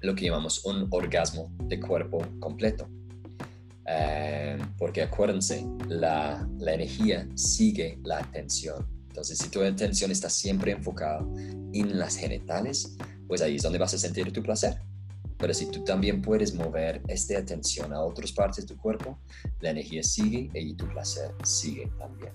lo 0.01 0.15
que 0.15 0.25
llamamos 0.25 0.65
un 0.65 0.87
orgasmo 0.91 1.51
de 1.63 1.79
cuerpo 1.79 2.25
completo. 2.39 2.87
Eh, 3.87 4.57
porque 4.77 5.03
acuérdense, 5.03 5.65
la, 5.87 6.47
la, 6.57 6.73
energía 6.73 7.27
sigue 7.35 7.99
la 8.03 8.19
atención. 8.19 8.87
Entonces, 9.07 9.37
si 9.37 9.49
tu 9.49 9.61
atención 9.61 10.11
está 10.11 10.29
siempre 10.29 10.71
enfocada 10.71 11.19
en 11.73 11.97
las 11.97 12.17
genitales, 12.17 12.95
pues 13.27 13.41
ahí 13.41 13.55
es 13.57 13.63
donde 13.63 13.77
vas 13.77 13.93
a 13.93 13.97
sentir 13.97 14.31
tu 14.33 14.41
placer. 14.41 14.81
Pero 15.37 15.53
si 15.53 15.69
tú 15.69 15.83
también 15.83 16.21
puedes 16.21 16.53
mover 16.53 17.01
esta 17.07 17.37
atención 17.37 17.93
a 17.93 18.01
otras 18.01 18.31
partes 18.31 18.65
de 18.65 18.73
tu 18.73 18.81
cuerpo, 18.81 19.19
la 19.59 19.71
energía 19.71 20.01
sigue 20.01 20.49
y 20.53 20.73
tu 20.75 20.87
placer 20.87 21.31
sigue 21.43 21.91
también. 21.99 22.33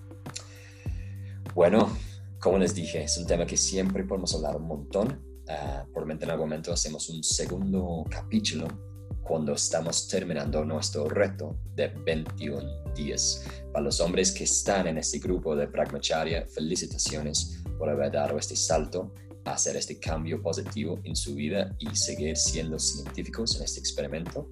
Bueno, 1.53 1.95
como 2.39 2.57
les 2.57 2.73
dije, 2.73 3.03
es 3.03 3.17
un 3.17 3.25
tema 3.25 3.45
que 3.45 3.57
siempre 3.57 4.03
podemos 4.03 4.33
hablar 4.35 4.55
un 4.55 4.67
montón. 4.67 5.21
Uh, 5.47 5.83
probablemente 5.91 6.25
en 6.25 6.31
algún 6.31 6.47
momento 6.47 6.71
hacemos 6.71 7.09
un 7.09 7.23
segundo 7.23 8.05
capítulo 8.09 8.90
cuando 9.23 9.53
estamos 9.53 10.07
terminando 10.07 10.63
nuestro 10.65 11.07
reto 11.07 11.55
de 11.75 11.87
21 11.87 12.93
días. 12.95 13.45
Para 13.71 13.85
los 13.85 13.99
hombres 13.99 14.31
que 14.31 14.43
están 14.43 14.87
en 14.87 14.97
este 14.97 15.19
grupo 15.19 15.55
de 15.55 15.67
Pragmacharya, 15.67 16.45
felicitaciones 16.47 17.61
por 17.77 17.89
haber 17.89 18.11
dado 18.11 18.37
este 18.37 18.55
salto 18.55 19.11
hacer 19.45 19.75
este 19.75 19.99
cambio 19.99 20.41
positivo 20.41 20.99
en 21.03 21.15
su 21.15 21.35
vida 21.35 21.75
y 21.79 21.95
seguir 21.95 22.37
siendo 22.37 22.77
científicos 22.79 23.55
en 23.57 23.63
este 23.63 23.79
experimento. 23.79 24.49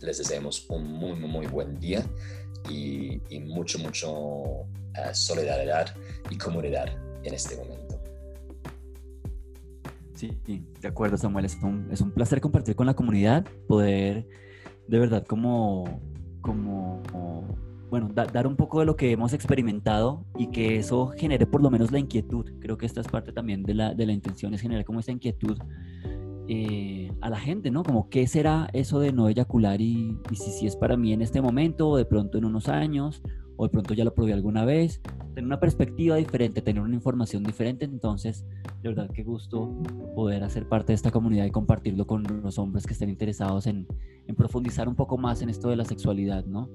Les 0.00 0.18
deseamos 0.18 0.66
un 0.68 0.92
muy, 0.92 1.14
muy 1.14 1.46
buen 1.46 1.78
día 1.78 2.04
y, 2.68 3.20
mucho, 3.40 3.78
mucho 3.78 4.10
uh, 4.12 4.66
solidaridad 5.12 5.94
y 6.30 6.36
comunidad 6.36 6.88
en 7.22 7.34
este 7.34 7.56
momento. 7.56 7.79
Sí, 10.20 10.66
de 10.80 10.88
acuerdo, 10.88 11.16
Samuel. 11.16 11.46
Es 11.46 11.56
un, 11.62 11.88
es 11.90 12.02
un 12.02 12.10
placer 12.10 12.42
compartir 12.42 12.76
con 12.76 12.86
la 12.86 12.94
comunidad, 12.94 13.46
poder 13.66 14.28
de 14.86 14.98
verdad 14.98 15.24
como, 15.26 15.84
como 16.42 17.00
bueno, 17.88 18.10
dar 18.12 18.46
un 18.46 18.56
poco 18.56 18.80
de 18.80 18.86
lo 18.86 18.96
que 18.96 19.12
hemos 19.12 19.32
experimentado 19.32 20.26
y 20.36 20.48
que 20.48 20.76
eso 20.76 21.08
genere 21.16 21.46
por 21.46 21.62
lo 21.62 21.70
menos 21.70 21.90
la 21.90 21.98
inquietud. 21.98 22.44
Creo 22.60 22.76
que 22.76 22.84
esta 22.84 23.00
es 23.00 23.08
parte 23.08 23.32
también 23.32 23.62
de 23.62 23.72
la, 23.72 23.94
de 23.94 24.04
la 24.04 24.12
intención, 24.12 24.52
es 24.52 24.60
generar 24.60 24.84
como 24.84 25.00
esta 25.00 25.10
inquietud 25.10 25.56
eh, 26.48 27.10
a 27.22 27.30
la 27.30 27.38
gente, 27.38 27.70
¿no? 27.70 27.82
Como 27.82 28.10
qué 28.10 28.26
será 28.26 28.68
eso 28.74 29.00
de 29.00 29.12
no 29.12 29.28
eyacular 29.28 29.80
y, 29.80 30.18
y 30.30 30.36
si, 30.36 30.50
si 30.50 30.66
es 30.66 30.76
para 30.76 30.98
mí 30.98 31.14
en 31.14 31.22
este 31.22 31.40
momento 31.40 31.88
o 31.88 31.96
de 31.96 32.04
pronto 32.04 32.36
en 32.36 32.44
unos 32.44 32.68
años 32.68 33.22
o 33.60 33.64
de 33.64 33.68
pronto 33.68 33.92
ya 33.92 34.04
lo 34.04 34.14
probé 34.14 34.32
alguna 34.32 34.64
vez, 34.64 35.02
tener 35.34 35.44
una 35.44 35.60
perspectiva 35.60 36.16
diferente, 36.16 36.62
tener 36.62 36.82
una 36.82 36.94
información 36.94 37.44
diferente, 37.44 37.84
entonces 37.84 38.46
de 38.82 38.88
verdad 38.88 39.10
qué 39.12 39.22
gusto 39.22 39.70
poder 40.14 40.42
hacer 40.44 40.66
parte 40.66 40.92
de 40.92 40.94
esta 40.94 41.10
comunidad 41.10 41.44
y 41.44 41.50
compartirlo 41.50 42.06
con 42.06 42.22
los 42.42 42.58
hombres 42.58 42.86
que 42.86 42.94
estén 42.94 43.10
interesados 43.10 43.66
en, 43.66 43.86
en 44.26 44.34
profundizar 44.34 44.88
un 44.88 44.94
poco 44.94 45.18
más 45.18 45.42
en 45.42 45.50
esto 45.50 45.68
de 45.68 45.76
la 45.76 45.84
sexualidad, 45.84 46.46
¿no? 46.46 46.70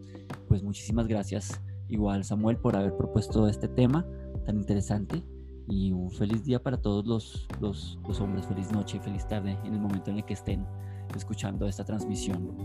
Pues 0.48 0.62
muchísimas 0.62 1.08
gracias 1.08 1.60
igual 1.88 2.24
Samuel 2.24 2.58
por 2.58 2.76
haber 2.76 2.96
propuesto 2.96 3.48
este 3.48 3.68
tema 3.68 4.06
tan 4.46 4.58
interesante 4.58 5.24
y 5.68 5.92
un 5.92 6.12
feliz 6.12 6.44
día 6.44 6.62
para 6.62 6.78
todos 6.78 7.08
los, 7.08 7.48
los, 7.60 7.98
los 8.08 8.22
hombres, 8.22 8.46
feliz 8.46 8.72
noche, 8.72 9.00
feliz 9.00 9.28
tarde 9.28 9.58
en 9.64 9.74
el 9.74 9.80
momento 9.80 10.12
en 10.12 10.18
el 10.18 10.26
que 10.26 10.36
estén 10.36 10.68
escuchando 11.16 11.66
esta 11.66 11.84
transmisión. 11.84 12.56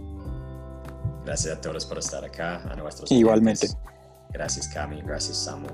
Gracias 1.25 1.57
a 1.57 1.61
todos 1.63 1.87
por 1.87 1.97
estar 1.97 2.23
acá, 2.23 2.63
a 2.71 2.77
nuestros 2.77 3.11
Igualmente. 3.11 3.69
Gracias, 4.33 4.69
Cami. 4.69 5.03
Gracias, 5.03 5.37
Samu. 5.45 5.69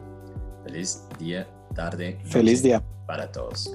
Feliz 0.64 1.06
día, 1.18 1.46
tarde. 1.74 2.18
Feliz 2.24 2.62
día. 2.62 2.82
Para 3.06 3.30
todos. 3.30 3.70